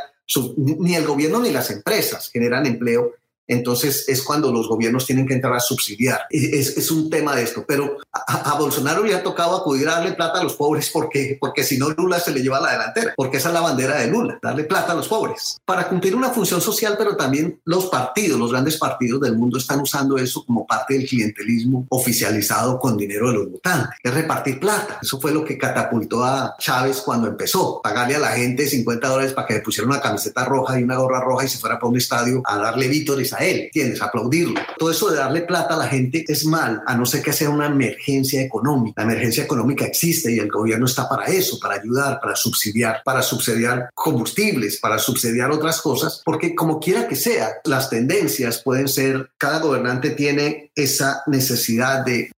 ni 0.58 0.96
el 0.96 1.06
gobierno 1.06 1.40
ni 1.42 1.52
las 1.52 1.70
empresas 1.70 2.30
generan 2.32 2.66
empleo 2.66 3.14
entonces 3.50 4.08
es 4.08 4.22
cuando 4.22 4.52
los 4.52 4.68
gobiernos 4.68 5.06
tienen 5.06 5.28
que 5.28 5.34
entrar 5.34 5.54
a 5.54 5.60
subsidiar. 5.60 6.22
Es, 6.30 6.78
es 6.78 6.92
un 6.92 7.10
tema 7.10 7.36
de 7.36 7.44
esto, 7.44 7.66
pero 7.68 7.98
a, 8.12 8.58
Bolsonaro 8.58 9.04
le 9.04 9.16
ha 9.16 9.24
tocado 9.24 9.58
acudir 9.58 9.90
a 9.90 9.96
darle 9.96 10.14
plata 10.14 10.40
a 10.40 10.44
los 10.44 10.54
pobres 10.54 10.90
porque, 10.92 11.38
porque 11.40 11.64
si 11.64 11.78
no 11.78 11.90
Lula 11.90 12.20
se 12.20 12.32
le 12.32 12.42
lleva 12.42 12.58
a 12.58 12.62
la 12.62 12.72
delantera, 12.74 13.14
porque 13.16 13.38
esa 13.38 13.50
es 13.50 13.54
la 13.54 13.62
bandera 13.62 13.98
de 13.98 14.08
Lula, 14.08 14.40
darle 14.42 14.66
plata 14.66 14.92
a 14.92 14.96
los 14.96 15.08
pobres, 15.08 15.58
para 15.66 15.90
cumplir 15.90 16.16
una 16.16 16.30
función 16.30 16.62
social, 16.62 16.96
pero 16.98 17.18
también 17.18 17.60
los 17.66 17.88
partidos, 17.88 18.40
los 18.40 18.52
grandes 18.52 18.78
partidos 18.78 19.22
del 19.22 19.36
mundo 19.36 19.58
están 19.58 19.82
usando 19.82 20.18
eso 20.18 20.46
como 20.46 20.68
parte 20.68 20.94
del 20.94 21.08
clientelismo 21.08 21.88
oficializado 21.90 22.80
con 22.80 22.98
dinero 22.98 23.30
de 23.30 23.34
los 23.34 23.52
votantes, 23.52 23.98
es 24.04 24.14
repartir 24.14 24.60
plata. 24.60 25.00
Eso 25.02 25.20
fue 25.20 25.32
lo 25.32 25.44
que 25.44 25.58
catapultó 25.58 26.24
a 26.24 26.56
Chávez 26.60 27.02
cuando 27.02 27.28
empezó, 27.28 27.82
pagarle 27.82 28.16
a 28.16 28.20
la 28.20 28.30
gente 28.30 28.68
50 28.68 29.08
dólares 29.08 29.34
para 29.34 29.48
que 29.48 29.56
le 29.56 29.62
pusiera 29.62 29.90
una 29.90 30.02
camiseta 30.02 30.46
roja 30.46 30.80
y 30.80 30.84
una 30.84 30.98
gorra 30.98 31.22
roja 31.22 31.46
y 31.46 31.50
se 31.50 31.58
fuera 31.58 31.80
para 31.80 31.90
un 31.90 31.98
estadio 31.98 32.42
a 32.46 32.58
darle 32.58 32.88
vítores 32.88 33.34
a 33.34 33.39
él, 33.44 33.62
¿entiendes? 33.62 34.02
Aplaudirlo. 34.02 34.60
Todo 34.78 34.92
eso 34.92 35.10
de 35.10 35.18
darle 35.18 35.42
plata 35.42 35.76
a 35.76 35.78
la 35.78 35.88
gente 35.88 36.26
es 36.28 36.46
mal, 36.46 36.82
a 36.86 36.96
no 36.96 37.06
ser 37.06 37.22
que 37.22 37.34
sea 37.34 37.50
una 37.50 37.68
emergencia 37.68 38.42
económica. 38.42 39.04
La 39.04 39.12
emergencia 39.12 39.44
económica 39.44 39.86
existe 39.86 40.32
y 40.32 40.40
el 40.40 40.50
gobierno 40.50 40.86
está 40.86 41.08
para 41.08 41.26
eso, 41.26 41.60
para 41.60 41.76
ayudar, 41.76 42.20
para 42.20 42.36
subsidiar, 42.36 43.02
para 43.04 43.22
subsidiar 43.22 43.90
combustibles, 43.94 44.80
para 44.80 45.00
subsidiar 45.00 45.52
otras 45.52 45.82
cosas, 45.82 46.22
porque 46.24 46.56
como 46.56 46.80
quiera 46.80 47.08
que 47.08 47.16
sea, 47.16 47.54
las 47.66 47.90
tendencias 47.90 48.62
pueden 48.64 48.88
ser, 48.88 49.32
cada 49.38 49.60
gobernante 49.60 50.12
tiene 50.12 50.72
esa 50.76 51.24
necesidad 51.28 52.04
de 52.06 52.32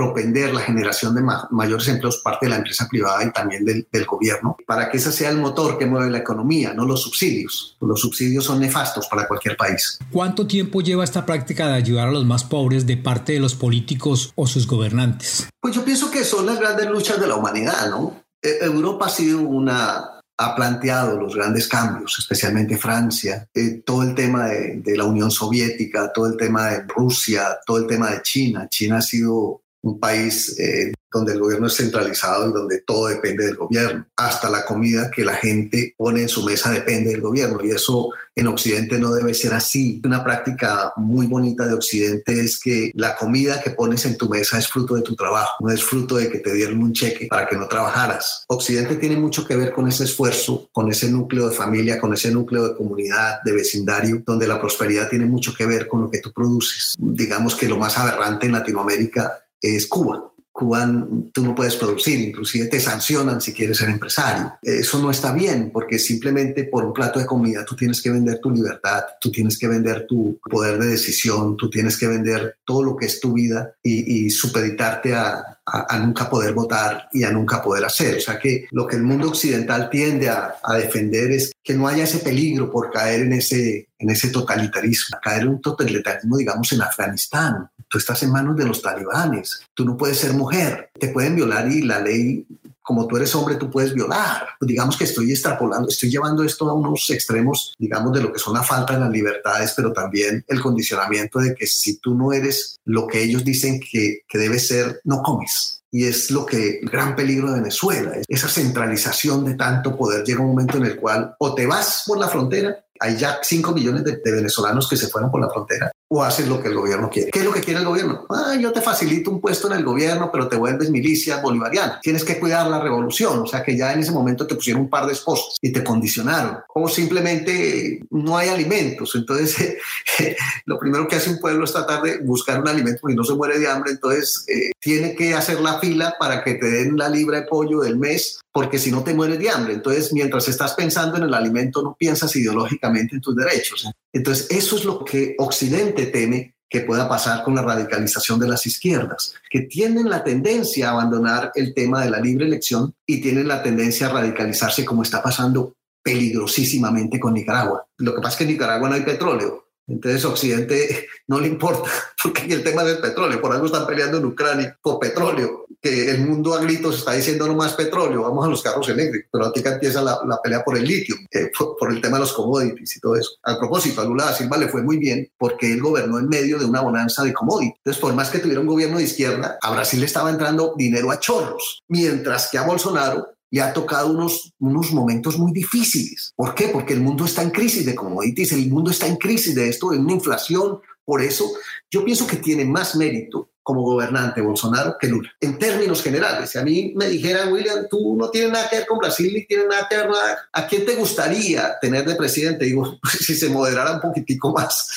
propender 0.00 0.54
la 0.54 0.62
generación 0.62 1.14
de 1.14 1.22
mayores 1.50 1.86
empleos 1.88 2.22
parte 2.24 2.46
de 2.46 2.50
la 2.50 2.56
empresa 2.56 2.88
privada 2.88 3.22
y 3.22 3.30
también 3.32 3.66
del, 3.66 3.86
del, 3.92 4.06
gobierno, 4.06 4.56
para 4.66 4.90
que 4.90 4.96
ese 4.96 5.12
sea 5.12 5.28
el 5.28 5.36
motor 5.36 5.76
que 5.76 5.84
mueve 5.84 6.10
la 6.10 6.18
economía, 6.18 6.72
no 6.72 6.86
los 6.86 7.02
subsidios. 7.02 7.76
Los 7.82 8.00
subsidios 8.00 8.46
son 8.46 8.60
nefastos 8.60 9.06
para 9.08 9.28
cualquier 9.28 9.58
país. 9.58 9.98
¿Cuánto 10.10 10.46
tiempo 10.46 10.80
lleva 10.80 11.04
esta 11.04 11.26
práctica 11.26 11.68
de 11.68 11.74
ayudar 11.74 12.08
a 12.08 12.12
los 12.12 12.24
más 12.24 12.44
pobres 12.44 12.86
de 12.86 12.96
parte 12.96 13.34
de 13.34 13.40
los 13.40 13.54
políticos 13.54 14.32
o 14.36 14.46
sus 14.46 14.66
gobernantes? 14.66 15.46
Pues 15.60 15.74
yo 15.74 15.84
pienso 15.84 16.10
que 16.10 16.24
son 16.24 16.46
las 16.46 16.58
grandes 16.58 16.88
luchas 16.88 17.20
de 17.20 17.26
la 17.26 17.36
humanidad, 17.36 17.90
¿no? 17.90 18.22
E, 18.40 18.64
Europa 18.64 19.04
ha 19.06 19.10
sido 19.10 19.40
una 19.40 20.16
ha 20.38 20.56
planteado 20.56 21.20
los 21.20 21.36
grandes 21.36 21.68
cambios, 21.68 22.16
especialmente 22.18 22.78
Francia, 22.78 23.46
eh, 23.52 23.82
todo 23.84 24.02
el 24.02 24.14
tema 24.14 24.46
de, 24.46 24.80
de, 24.82 24.96
la 24.96 25.04
Unión 25.04 25.30
Soviética, 25.30 26.10
todo 26.14 26.28
el 26.28 26.38
tema 26.38 26.68
de 26.68 26.84
Rusia, 26.88 27.58
todo 27.66 27.76
el 27.76 27.86
tema 27.86 28.10
de 28.10 28.22
China. 28.22 28.66
China 28.70 28.96
ha 28.96 29.02
sido 29.02 29.60
un 29.82 29.98
país 29.98 30.58
eh, 30.58 30.92
donde 31.12 31.32
el 31.32 31.40
gobierno 31.40 31.66
es 31.66 31.76
centralizado 31.76 32.48
y 32.48 32.52
donde 32.52 32.82
todo 32.82 33.08
depende 33.08 33.46
del 33.46 33.56
gobierno. 33.56 34.06
Hasta 34.16 34.48
la 34.48 34.64
comida 34.64 35.10
que 35.10 35.24
la 35.24 35.34
gente 35.34 35.94
pone 35.96 36.22
en 36.22 36.28
su 36.28 36.44
mesa 36.44 36.70
depende 36.70 37.10
del 37.10 37.20
gobierno 37.20 37.58
y 37.64 37.70
eso 37.70 38.10
en 38.36 38.46
Occidente 38.46 38.98
no 38.98 39.12
debe 39.12 39.34
ser 39.34 39.52
así. 39.52 40.00
Una 40.04 40.22
práctica 40.22 40.92
muy 40.96 41.26
bonita 41.26 41.66
de 41.66 41.74
Occidente 41.74 42.40
es 42.40 42.60
que 42.60 42.92
la 42.94 43.16
comida 43.16 43.60
que 43.60 43.70
pones 43.70 44.06
en 44.06 44.16
tu 44.16 44.28
mesa 44.28 44.58
es 44.58 44.68
fruto 44.68 44.94
de 44.94 45.02
tu 45.02 45.16
trabajo, 45.16 45.56
no 45.60 45.70
es 45.70 45.82
fruto 45.82 46.16
de 46.16 46.30
que 46.30 46.38
te 46.38 46.52
dieron 46.52 46.82
un 46.82 46.92
cheque 46.92 47.26
para 47.26 47.48
que 47.48 47.56
no 47.56 47.66
trabajaras. 47.66 48.44
Occidente 48.46 48.96
tiene 48.96 49.16
mucho 49.16 49.44
que 49.46 49.56
ver 49.56 49.72
con 49.72 49.88
ese 49.88 50.04
esfuerzo, 50.04 50.68
con 50.72 50.90
ese 50.90 51.10
núcleo 51.10 51.48
de 51.48 51.56
familia, 51.56 52.00
con 52.00 52.14
ese 52.14 52.30
núcleo 52.30 52.68
de 52.68 52.76
comunidad, 52.76 53.42
de 53.44 53.52
vecindario, 53.52 54.22
donde 54.24 54.46
la 54.46 54.60
prosperidad 54.60 55.08
tiene 55.08 55.26
mucho 55.26 55.52
que 55.54 55.66
ver 55.66 55.88
con 55.88 56.02
lo 56.02 56.10
que 56.10 56.20
tú 56.20 56.32
produces. 56.32 56.94
Digamos 56.98 57.56
que 57.56 57.68
lo 57.68 57.76
más 57.76 57.98
aberrante 57.98 58.46
en 58.46 58.52
Latinoamérica 58.52 59.39
es 59.60 59.86
Cuba. 59.86 60.26
Cuba 60.52 60.86
tú 61.32 61.42
no 61.42 61.54
puedes 61.54 61.76
producir, 61.76 62.20
inclusive 62.20 62.66
te 62.66 62.80
sancionan 62.80 63.40
si 63.40 63.52
quieres 63.52 63.78
ser 63.78 63.88
empresario. 63.88 64.52
Eso 64.60 64.98
no 64.98 65.10
está 65.10 65.32
bien 65.32 65.70
porque 65.72 65.98
simplemente 65.98 66.64
por 66.64 66.84
un 66.84 66.92
plato 66.92 67.18
de 67.18 67.24
comida 67.24 67.64
tú 67.64 67.74
tienes 67.76 68.02
que 68.02 68.10
vender 68.10 68.40
tu 68.40 68.50
libertad, 68.50 69.04
tú 69.20 69.30
tienes 69.30 69.56
que 69.56 69.68
vender 69.68 70.06
tu 70.06 70.38
poder 70.50 70.78
de 70.78 70.88
decisión, 70.88 71.56
tú 71.56 71.70
tienes 71.70 71.96
que 71.96 72.08
vender 72.08 72.56
todo 72.64 72.82
lo 72.82 72.96
que 72.96 73.06
es 73.06 73.20
tu 73.20 73.32
vida 73.32 73.74
y, 73.82 74.26
y 74.26 74.30
supeditarte 74.30 75.14
a, 75.14 75.59
a, 75.66 75.98
nunca 75.98 76.28
poder 76.28 76.52
votar 76.52 77.08
y 77.12 77.24
a 77.24 77.30
nunca 77.30 77.62
poder 77.62 77.84
hacer. 77.84 78.16
O 78.16 78.20
sea 78.20 78.38
que 78.38 78.66
lo 78.70 78.86
que 78.86 78.96
el 78.96 79.02
mundo 79.02 79.28
occidental 79.28 79.88
tiende 79.90 80.28
a, 80.28 80.56
a, 80.62 80.76
defender 80.76 81.30
es 81.30 81.52
que 81.62 81.74
no 81.74 81.86
haya 81.86 82.04
ese 82.04 82.18
peligro 82.18 82.70
por 82.70 82.90
caer 82.90 83.22
en 83.22 83.32
ese, 83.34 83.88
en 83.98 84.10
ese 84.10 84.30
totalitarismo, 84.30 85.18
caer 85.22 85.42
en 85.42 85.48
un 85.48 85.60
totalitarismo, 85.60 86.36
digamos, 86.36 86.72
en 86.72 86.82
Afganistán. 86.82 87.68
Tú 87.88 87.98
estás 87.98 88.22
en 88.22 88.30
manos 88.30 88.56
de 88.56 88.66
los 88.66 88.82
talibanes, 88.82 89.64
tú 89.74 89.84
no 89.84 89.96
puedes 89.96 90.18
ser 90.18 90.32
mujer, 90.32 90.90
te 90.98 91.08
pueden 91.08 91.34
violar 91.34 91.68
y 91.68 91.82
la 91.82 92.00
ley 92.00 92.46
como 92.90 93.06
tú 93.06 93.16
eres 93.16 93.32
hombre, 93.36 93.54
tú 93.54 93.70
puedes 93.70 93.94
violar. 93.94 94.48
Digamos 94.60 94.96
que 94.96 95.04
estoy 95.04 95.30
extrapolando, 95.30 95.88
estoy 95.88 96.10
llevando 96.10 96.42
esto 96.42 96.68
a 96.68 96.74
unos 96.74 97.08
extremos, 97.10 97.72
digamos, 97.78 98.12
de 98.12 98.20
lo 98.20 98.32
que 98.32 98.40
son 98.40 98.54
la 98.54 98.64
falta 98.64 98.94
de 98.94 98.98
las 98.98 99.10
libertades, 99.10 99.74
pero 99.76 99.92
también 99.92 100.44
el 100.48 100.60
condicionamiento 100.60 101.38
de 101.38 101.54
que 101.54 101.68
si 101.68 101.98
tú 101.98 102.16
no 102.16 102.32
eres 102.32 102.80
lo 102.84 103.06
que 103.06 103.22
ellos 103.22 103.44
dicen 103.44 103.78
que, 103.78 104.22
que 104.28 104.38
debes 104.38 104.66
ser, 104.66 105.00
no 105.04 105.22
comes. 105.22 105.84
Y 105.92 106.06
es 106.06 106.32
lo 106.32 106.44
que 106.44 106.80
el 106.82 106.90
gran 106.90 107.14
peligro 107.14 107.52
de 107.52 107.60
Venezuela, 107.60 108.16
esa 108.26 108.48
centralización 108.48 109.44
de 109.44 109.54
tanto 109.54 109.96
poder. 109.96 110.24
Llega 110.24 110.40
un 110.40 110.48
momento 110.48 110.78
en 110.78 110.86
el 110.86 110.96
cual 110.96 111.36
o 111.38 111.54
te 111.54 111.66
vas 111.66 112.02
por 112.08 112.18
la 112.18 112.26
frontera, 112.26 112.84
hay 112.98 113.16
ya 113.16 113.38
5 113.40 113.70
millones 113.70 114.02
de 114.02 114.32
venezolanos 114.32 114.88
que 114.88 114.96
se 114.96 115.06
fueron 115.06 115.30
por 115.30 115.40
la 115.40 115.48
frontera, 115.48 115.92
o 116.12 116.24
haces 116.24 116.48
lo 116.48 116.60
que 116.60 116.68
el 116.68 116.74
gobierno 116.74 117.08
quiere. 117.08 117.30
¿Qué 117.30 117.38
es 117.38 117.44
lo 117.44 117.52
que 117.52 117.60
quiere 117.60 117.78
el 117.78 117.86
gobierno? 117.86 118.26
Ah, 118.30 118.56
yo 118.60 118.72
te 118.72 118.80
facilito 118.80 119.30
un 119.30 119.40
puesto 119.40 119.68
en 119.68 119.78
el 119.78 119.84
gobierno, 119.84 120.28
pero 120.32 120.48
te 120.48 120.56
vuelves 120.56 120.90
milicia 120.90 121.40
bolivariana. 121.40 122.00
Tienes 122.02 122.24
que 122.24 122.40
cuidar 122.40 122.66
la 122.66 122.80
revolución. 122.80 123.38
O 123.38 123.46
sea 123.46 123.62
que 123.62 123.76
ya 123.76 123.92
en 123.92 124.00
ese 124.00 124.10
momento 124.10 124.44
te 124.44 124.56
pusieron 124.56 124.82
un 124.82 124.90
par 124.90 125.06
de 125.06 125.12
esposas 125.12 125.56
y 125.60 125.70
te 125.70 125.84
condicionaron. 125.84 126.58
O 126.74 126.88
simplemente 126.88 128.00
no 128.10 128.36
hay 128.36 128.48
alimentos. 128.48 129.14
Entonces, 129.14 129.76
lo 130.64 130.80
primero 130.80 131.06
que 131.06 131.14
hace 131.14 131.30
un 131.30 131.38
pueblo 131.38 131.64
es 131.64 131.72
tratar 131.72 132.02
de 132.02 132.18
buscar 132.18 132.60
un 132.60 132.66
alimento 132.66 133.02
porque 133.02 133.14
no 133.14 133.22
se 133.22 133.34
muere 133.34 133.60
de 133.60 133.68
hambre. 133.68 133.92
Entonces, 133.92 134.44
eh, 134.48 134.72
tiene 134.80 135.14
que 135.14 135.34
hacer 135.34 135.60
la 135.60 135.78
fila 135.78 136.16
para 136.18 136.42
que 136.42 136.54
te 136.54 136.68
den 136.68 136.96
la 136.96 137.08
libra 137.08 137.42
de 137.42 137.46
pollo 137.46 137.82
del 137.82 137.96
mes 137.96 138.40
porque 138.52 138.78
si 138.78 138.90
no 138.90 139.04
te 139.04 139.14
mueres 139.14 139.38
de 139.38 139.48
hambre. 139.48 139.74
Entonces, 139.74 140.12
mientras 140.12 140.48
estás 140.48 140.74
pensando 140.74 141.16
en 141.16 141.24
el 141.24 141.34
alimento, 141.34 141.82
no 141.82 141.96
piensas 141.96 142.34
ideológicamente 142.34 143.14
en 143.14 143.20
tus 143.20 143.36
derechos. 143.36 143.88
Entonces, 144.12 144.48
eso 144.50 144.76
es 144.76 144.84
lo 144.84 145.04
que 145.04 145.34
Occidente 145.38 146.06
teme 146.06 146.54
que 146.68 146.80
pueda 146.82 147.08
pasar 147.08 147.42
con 147.42 147.54
la 147.56 147.62
radicalización 147.62 148.38
de 148.38 148.48
las 148.48 148.64
izquierdas, 148.64 149.34
que 149.50 149.62
tienen 149.62 150.08
la 150.08 150.22
tendencia 150.22 150.88
a 150.88 150.92
abandonar 150.92 151.50
el 151.56 151.74
tema 151.74 152.04
de 152.04 152.10
la 152.10 152.20
libre 152.20 152.46
elección 152.46 152.94
y 153.04 153.20
tienen 153.20 153.48
la 153.48 153.62
tendencia 153.62 154.06
a 154.06 154.12
radicalizarse 154.12 154.84
como 154.84 155.02
está 155.02 155.20
pasando 155.20 155.74
peligrosísimamente 156.02 157.18
con 157.18 157.34
Nicaragua. 157.34 157.86
Lo 157.98 158.14
que 158.14 158.20
pasa 158.20 158.30
es 158.30 158.36
que 158.36 158.44
en 158.44 158.50
Nicaragua 158.50 158.88
no 158.88 158.94
hay 158.94 159.02
petróleo, 159.02 159.69
entonces 159.90 160.24
Occidente 160.24 161.08
no 161.26 161.40
le 161.40 161.48
importa, 161.48 161.90
porque 162.22 162.52
el 162.52 162.62
tema 162.62 162.84
del 162.84 162.98
petróleo, 162.98 163.40
por 163.40 163.52
algo 163.52 163.66
están 163.66 163.86
peleando 163.86 164.18
en 164.18 164.24
Ucrania 164.24 164.78
por 164.80 164.98
petróleo, 164.98 165.66
que 165.80 166.10
el 166.10 166.20
mundo 166.26 166.54
a 166.54 166.60
gritos 166.60 166.98
está 166.98 167.12
diciendo 167.12 167.46
no 167.46 167.54
más 167.54 167.72
petróleo, 167.72 168.22
vamos 168.22 168.44
a 168.44 168.50
los 168.50 168.62
carros 168.62 168.88
eléctricos, 168.88 169.28
pero 169.32 169.46
aquí 169.46 169.62
empieza 169.64 170.02
la, 170.02 170.18
pelea 170.42 170.62
por 170.62 170.76
el 170.76 170.84
litio, 170.84 171.16
eh, 171.30 171.50
por, 171.78 171.90
el 171.90 172.00
tema 172.00 172.18
de 172.18 172.24
los 172.24 172.32
commodities 172.32 172.96
y 172.96 173.00
todo 173.00 173.16
eso. 173.16 173.30
A 173.42 173.58
propósito, 173.58 174.00
a 174.00 174.04
Lula 174.04 174.26
da 174.26 174.34
Silva 174.34 174.58
le 174.58 174.68
fue 174.68 174.82
muy 174.82 174.98
bien 174.98 175.26
porque 175.38 175.72
él 175.72 175.80
gobernó 175.80 176.18
en 176.18 176.28
medio 176.28 176.58
de 176.58 176.66
una 176.66 176.82
bonanza 176.82 177.22
de 177.24 177.32
commodities. 177.32 177.76
Entonces, 177.78 178.00
por 178.00 178.14
más 178.14 178.28
que 178.28 178.40
tuviera 178.40 178.60
un 178.60 178.66
gobierno 178.66 178.98
de 178.98 179.04
izquierda, 179.04 179.58
a 179.60 179.70
Brasil 179.72 180.00
le 180.00 180.06
estaba 180.06 180.30
entrando 180.30 180.74
dinero 180.76 181.10
a 181.10 181.18
chorros, 181.18 181.82
mientras 181.88 182.50
que 182.50 182.58
a 182.58 182.62
Bolsonaro 182.62 183.26
le 183.50 183.60
ha 183.60 183.72
tocado 183.72 184.12
unos, 184.12 184.54
unos 184.58 184.92
momentos 184.92 185.38
muy 185.38 185.52
difíciles. 185.52 186.32
¿Por 186.36 186.54
qué? 186.54 186.68
Porque 186.68 186.94
el 186.94 187.00
mundo 187.00 187.24
está 187.24 187.42
en 187.42 187.50
crisis 187.50 187.84
de 187.84 187.94
commodities, 187.94 188.52
el 188.52 188.68
mundo 188.68 188.90
está 188.90 189.06
en 189.06 189.16
crisis 189.16 189.54
de 189.54 189.68
esto, 189.68 189.90
de 189.90 189.98
una 189.98 190.12
inflación. 190.12 190.80
Por 191.04 191.22
eso 191.22 191.50
yo 191.90 192.04
pienso 192.04 192.26
que 192.26 192.36
tiene 192.36 192.64
más 192.64 192.94
mérito 192.94 193.50
como 193.62 193.82
gobernante 193.82 194.40
Bolsonaro 194.40 194.96
que 194.98 195.06
Lula. 195.06 195.30
En 195.40 195.58
términos 195.58 196.02
generales, 196.02 196.50
si 196.50 196.58
a 196.58 196.62
mí 196.62 196.92
me 196.96 197.08
dijeran, 197.08 197.52
William, 197.52 197.86
tú 197.90 198.16
no 198.16 198.30
tienes 198.30 198.50
nada 198.50 198.68
que 198.68 198.78
ver 198.78 198.86
con 198.86 198.98
Brasil 198.98 199.32
ni 199.32 199.46
tienes 199.46 199.66
nada 199.68 199.86
que 199.88 199.96
ver, 199.96 200.08
¿a 200.52 200.66
quién 200.66 200.84
te 200.84 200.96
gustaría 200.96 201.78
tener 201.80 202.04
de 202.04 202.16
presidente? 202.16 202.64
Digo, 202.64 202.98
si 203.20 203.34
se 203.34 203.48
moderara 203.48 203.92
un 203.92 204.00
poquitico 204.00 204.52
más, 204.52 204.88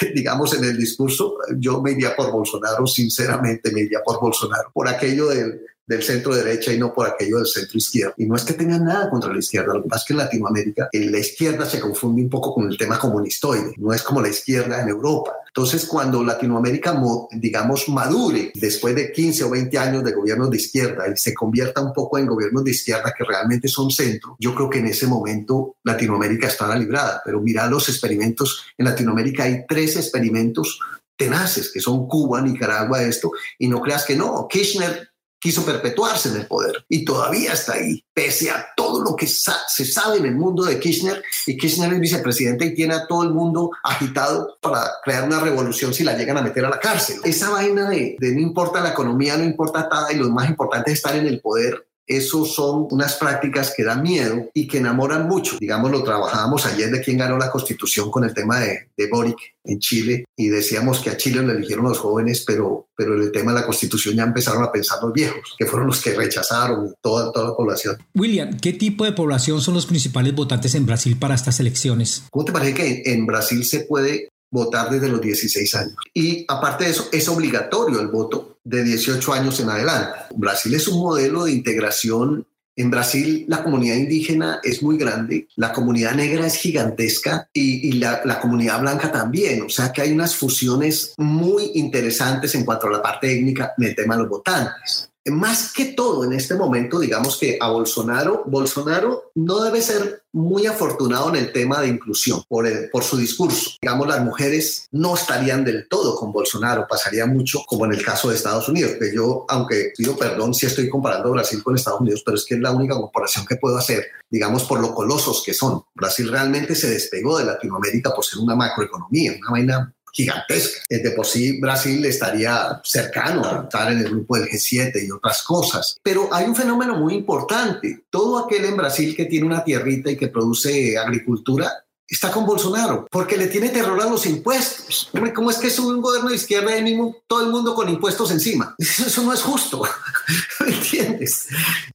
digamos, 0.14 0.52
en 0.54 0.64
el 0.64 0.76
discurso, 0.76 1.38
yo 1.58 1.80
me 1.80 1.92
iría 1.92 2.14
por 2.16 2.30
Bolsonaro, 2.30 2.86
sinceramente 2.86 3.70
me 3.72 3.82
iría 3.82 4.00
por 4.04 4.20
Bolsonaro, 4.20 4.70
por 4.74 4.88
aquello 4.88 5.28
del 5.28 5.60
del 5.88 6.02
centro 6.02 6.36
derecha 6.36 6.72
y 6.72 6.78
no 6.78 6.92
por 6.92 7.08
aquello 7.08 7.38
del 7.38 7.46
centro 7.46 7.78
izquierda. 7.78 8.14
Y 8.18 8.26
no 8.26 8.36
es 8.36 8.44
que 8.44 8.52
tengan 8.52 8.84
nada 8.84 9.08
contra 9.08 9.32
la 9.32 9.38
izquierda, 9.38 9.74
lo 9.74 9.82
que 9.82 9.88
pasa 9.88 10.02
es 10.02 10.06
que 10.06 10.12
en 10.12 10.18
Latinoamérica 10.18 10.88
en 10.92 11.10
la 11.10 11.18
izquierda 11.18 11.64
se 11.64 11.80
confunde 11.80 12.22
un 12.22 12.28
poco 12.28 12.54
con 12.54 12.70
el 12.70 12.76
tema 12.76 12.98
comunistoide, 12.98 13.74
no 13.78 13.92
es 13.92 14.02
como 14.02 14.20
la 14.20 14.28
izquierda 14.28 14.80
en 14.82 14.88
Europa. 14.88 15.32
Entonces, 15.46 15.86
cuando 15.86 16.22
Latinoamérica, 16.22 17.00
digamos, 17.32 17.88
madure 17.88 18.52
después 18.54 18.94
de 18.94 19.10
15 19.10 19.44
o 19.44 19.50
20 19.50 19.78
años 19.78 20.04
de 20.04 20.12
gobiernos 20.12 20.50
de 20.50 20.58
izquierda 20.58 21.08
y 21.08 21.16
se 21.16 21.34
convierta 21.34 21.80
un 21.80 21.92
poco 21.92 22.18
en 22.18 22.26
gobiernos 22.26 22.62
de 22.64 22.70
izquierda 22.70 23.12
que 23.16 23.24
realmente 23.24 23.66
son 23.66 23.90
centro, 23.90 24.36
yo 24.38 24.54
creo 24.54 24.68
que 24.68 24.78
en 24.78 24.86
ese 24.86 25.06
momento 25.06 25.76
Latinoamérica 25.82 26.48
estará 26.48 26.76
librada. 26.76 27.22
Pero 27.24 27.40
mira 27.40 27.66
los 27.66 27.88
experimentos, 27.88 28.66
en 28.76 28.84
Latinoamérica 28.84 29.44
hay 29.44 29.64
tres 29.66 29.96
experimentos 29.96 30.78
tenaces, 31.16 31.72
que 31.72 31.80
son 31.80 32.06
Cuba, 32.06 32.40
Nicaragua, 32.40 33.02
esto, 33.02 33.32
y 33.58 33.68
no 33.68 33.80
creas 33.80 34.04
que 34.04 34.14
no, 34.14 34.46
Kirchner 34.48 35.07
quiso 35.38 35.64
perpetuarse 35.64 36.30
en 36.30 36.36
el 36.36 36.46
poder 36.46 36.84
y 36.88 37.04
todavía 37.04 37.52
está 37.52 37.74
ahí, 37.74 38.04
pese 38.12 38.50
a 38.50 38.68
todo 38.76 39.02
lo 39.02 39.16
que 39.16 39.26
se 39.26 39.84
sabe 39.84 40.18
en 40.18 40.26
el 40.26 40.34
mundo 40.34 40.64
de 40.64 40.78
Kirchner. 40.78 41.22
Y 41.46 41.56
Kirchner 41.56 41.92
es 41.92 42.00
vicepresidente 42.00 42.66
y 42.66 42.74
tiene 42.74 42.94
a 42.94 43.06
todo 43.06 43.22
el 43.22 43.30
mundo 43.30 43.70
agitado 43.84 44.58
para 44.60 44.90
crear 45.04 45.24
una 45.24 45.40
revolución 45.40 45.94
si 45.94 46.04
la 46.04 46.16
llegan 46.16 46.36
a 46.36 46.42
meter 46.42 46.64
a 46.64 46.70
la 46.70 46.80
cárcel. 46.80 47.20
Esa 47.24 47.50
vaina 47.50 47.88
de, 47.88 48.16
de 48.18 48.34
no 48.34 48.40
importa 48.40 48.80
la 48.80 48.90
economía, 48.90 49.36
no 49.36 49.44
importa 49.44 49.88
nada 49.90 50.12
y 50.12 50.16
lo 50.16 50.28
más 50.30 50.48
importante 50.48 50.90
es 50.90 50.98
estar 50.98 51.16
en 51.16 51.26
el 51.26 51.40
poder 51.40 51.87
eso 52.08 52.44
son 52.44 52.86
unas 52.90 53.14
prácticas 53.14 53.72
que 53.76 53.84
dan 53.84 54.02
miedo 54.02 54.48
y 54.54 54.66
que 54.66 54.78
enamoran 54.78 55.28
mucho. 55.28 55.58
Digamos, 55.60 55.90
lo 55.90 56.02
trabajábamos 56.02 56.66
ayer 56.66 56.90
de 56.90 57.00
quién 57.00 57.18
ganó 57.18 57.36
la 57.38 57.50
constitución 57.50 58.10
con 58.10 58.24
el 58.24 58.34
tema 58.34 58.60
de, 58.60 58.88
de 58.96 59.08
Boric 59.08 59.38
en 59.64 59.78
Chile 59.78 60.24
y 60.34 60.48
decíamos 60.48 61.00
que 61.00 61.10
a 61.10 61.16
Chile 61.16 61.42
lo 61.42 61.52
eligieron 61.52 61.84
los 61.84 61.98
jóvenes, 61.98 62.44
pero, 62.46 62.88
pero 62.96 63.14
en 63.14 63.22
el 63.22 63.32
tema 63.32 63.52
de 63.52 63.60
la 63.60 63.66
constitución 63.66 64.16
ya 64.16 64.22
empezaron 64.22 64.64
a 64.64 64.72
pensar 64.72 64.98
los 65.02 65.12
viejos, 65.12 65.54
que 65.58 65.66
fueron 65.66 65.86
los 65.86 66.00
que 66.00 66.14
rechazaron 66.14 66.94
toda, 67.02 67.30
toda 67.30 67.50
la 67.50 67.54
población. 67.54 67.98
William, 68.14 68.58
¿qué 68.58 68.72
tipo 68.72 69.04
de 69.04 69.12
población 69.12 69.60
son 69.60 69.74
los 69.74 69.86
principales 69.86 70.34
votantes 70.34 70.74
en 70.74 70.86
Brasil 70.86 71.16
para 71.18 71.34
estas 71.34 71.60
elecciones? 71.60 72.24
¿Cómo 72.30 72.44
te 72.46 72.52
parece 72.52 72.74
que 72.74 73.02
en 73.12 73.26
Brasil 73.26 73.64
se 73.64 73.80
puede 73.80 74.28
votar 74.50 74.90
desde 74.90 75.08
los 75.08 75.20
16 75.20 75.74
años. 75.74 75.96
Y 76.14 76.44
aparte 76.48 76.84
de 76.84 76.90
eso, 76.90 77.08
es 77.12 77.28
obligatorio 77.28 78.00
el 78.00 78.08
voto 78.08 78.57
de 78.68 78.84
18 78.84 79.32
años 79.32 79.58
en 79.60 79.70
adelante. 79.70 80.18
Brasil 80.34 80.74
es 80.74 80.86
un 80.88 81.00
modelo 81.00 81.44
de 81.44 81.52
integración. 81.52 82.46
En 82.76 82.90
Brasil 82.90 83.44
la 83.48 83.64
comunidad 83.64 83.96
indígena 83.96 84.60
es 84.62 84.82
muy 84.82 84.96
grande, 84.96 85.48
la 85.56 85.72
comunidad 85.72 86.14
negra 86.14 86.46
es 86.46 86.54
gigantesca 86.54 87.48
y, 87.52 87.92
la, 87.92 88.38
comunidad 88.40 88.80
blanca 88.80 89.10
también. 89.10 89.62
O 89.62 89.68
sea 89.68 89.92
que 89.92 90.02
hay 90.02 90.12
unas 90.12 90.36
fusiones 90.36 91.14
muy 91.16 91.72
interesantes 91.74 92.54
en 92.54 92.64
cuanto 92.64 92.86
a 92.86 92.92
la 92.92 93.02
parte 93.02 93.32
étnica 93.36 93.72
en 93.78 93.84
el 93.86 93.96
tema 93.96 94.14
de 94.14 94.22
los 94.22 94.30
votantes 94.30 95.07
más 95.30 95.72
que 95.72 95.86
todo 95.86 96.24
en 96.24 96.32
este 96.32 96.54
momento, 96.54 96.98
digamos 96.98 97.36
que 97.38 97.58
a 97.60 97.70
Bolsonaro, 97.70 98.44
Bolsonaro 98.46 99.30
no 99.34 99.60
debe 99.60 99.82
ser 99.82 100.22
muy 100.32 100.66
afortunado 100.66 101.30
en 101.30 101.36
el 101.36 101.52
tema 101.52 101.80
de 101.80 101.88
inclusión 101.88 102.42
por, 102.48 102.66
por 102.90 103.02
su 103.02 103.16
discurso. 103.16 103.70
Digamos, 103.80 104.06
las 104.06 104.22
mujeres 104.24 104.86
no 104.92 105.14
estarían 105.14 105.64
del 105.64 105.88
todo 105.88 106.14
con 106.16 106.32
Bolsonaro, 106.32 106.86
pasaría 106.88 107.26
mucho 107.26 107.60
como 107.66 107.86
en 107.86 107.92
el 107.92 108.04
caso 108.04 108.28
de 108.28 108.36
Estados 108.36 108.68
Unidos, 108.68 108.92
que 109.00 109.14
yo, 109.14 109.46
aunque 109.48 109.92
pido 109.96 110.16
perdón 110.16 110.54
si 110.54 110.66
estoy 110.66 110.88
comparando 110.88 111.30
Brasil 111.30 111.62
con 111.62 111.74
Estados 111.74 112.00
Unidos, 112.00 112.22
pero 112.24 112.36
es 112.36 112.44
que 112.44 112.54
es 112.54 112.60
la 112.60 112.72
única 112.72 112.94
comparación 112.94 113.46
que 113.46 113.56
puedo 113.56 113.76
hacer, 113.78 114.06
digamos, 114.30 114.64
por 114.64 114.80
lo 114.80 114.94
colosos 114.94 115.42
que 115.44 115.54
son. 115.54 115.82
Brasil 115.94 116.28
realmente 116.28 116.74
se 116.74 116.90
despegó 116.90 117.38
de 117.38 117.44
Latinoamérica 117.44 118.14
por 118.14 118.24
ser 118.24 118.38
una 118.38 118.54
macroeconomía, 118.54 119.34
una 119.38 119.50
vaina 119.50 119.94
gigantesca. 120.18 120.82
De 120.88 121.10
por 121.12 121.26
sí 121.26 121.60
Brasil 121.60 122.04
estaría 122.04 122.80
cercano 122.82 123.44
a 123.44 123.62
estar 123.62 123.92
en 123.92 123.98
el 123.98 124.10
grupo 124.10 124.36
del 124.36 124.48
G7 124.48 125.06
y 125.06 125.10
otras 125.12 125.42
cosas. 125.42 125.98
Pero 126.02 126.28
hay 126.32 126.46
un 126.46 126.56
fenómeno 126.56 126.96
muy 126.96 127.14
importante. 127.14 128.04
Todo 128.10 128.44
aquel 128.44 128.64
en 128.64 128.76
Brasil 128.76 129.14
que 129.14 129.26
tiene 129.26 129.46
una 129.46 129.62
tierrita 129.62 130.10
y 130.10 130.16
que 130.16 130.28
produce 130.28 130.98
agricultura 130.98 131.84
está 132.08 132.30
con 132.30 132.46
Bolsonaro, 132.46 133.06
porque 133.10 133.36
le 133.36 133.48
tiene 133.48 133.68
terror 133.68 134.00
a 134.00 134.08
los 134.08 134.24
impuestos. 134.26 135.10
¿Cómo 135.34 135.50
es 135.50 135.58
que 135.58 135.66
es 135.66 135.78
un 135.78 136.00
gobierno 136.00 136.30
de 136.30 136.36
izquierda 136.36 136.76
y 136.76 136.82
mismo 136.82 137.16
todo 137.26 137.42
el 137.42 137.50
mundo 137.50 137.74
con 137.74 137.88
impuestos 137.88 138.30
encima? 138.30 138.74
Eso 138.78 139.22
no 139.22 139.32
es 139.32 139.42
justo, 139.42 139.82
¿me 140.60 140.74
entiendes? 140.74 141.48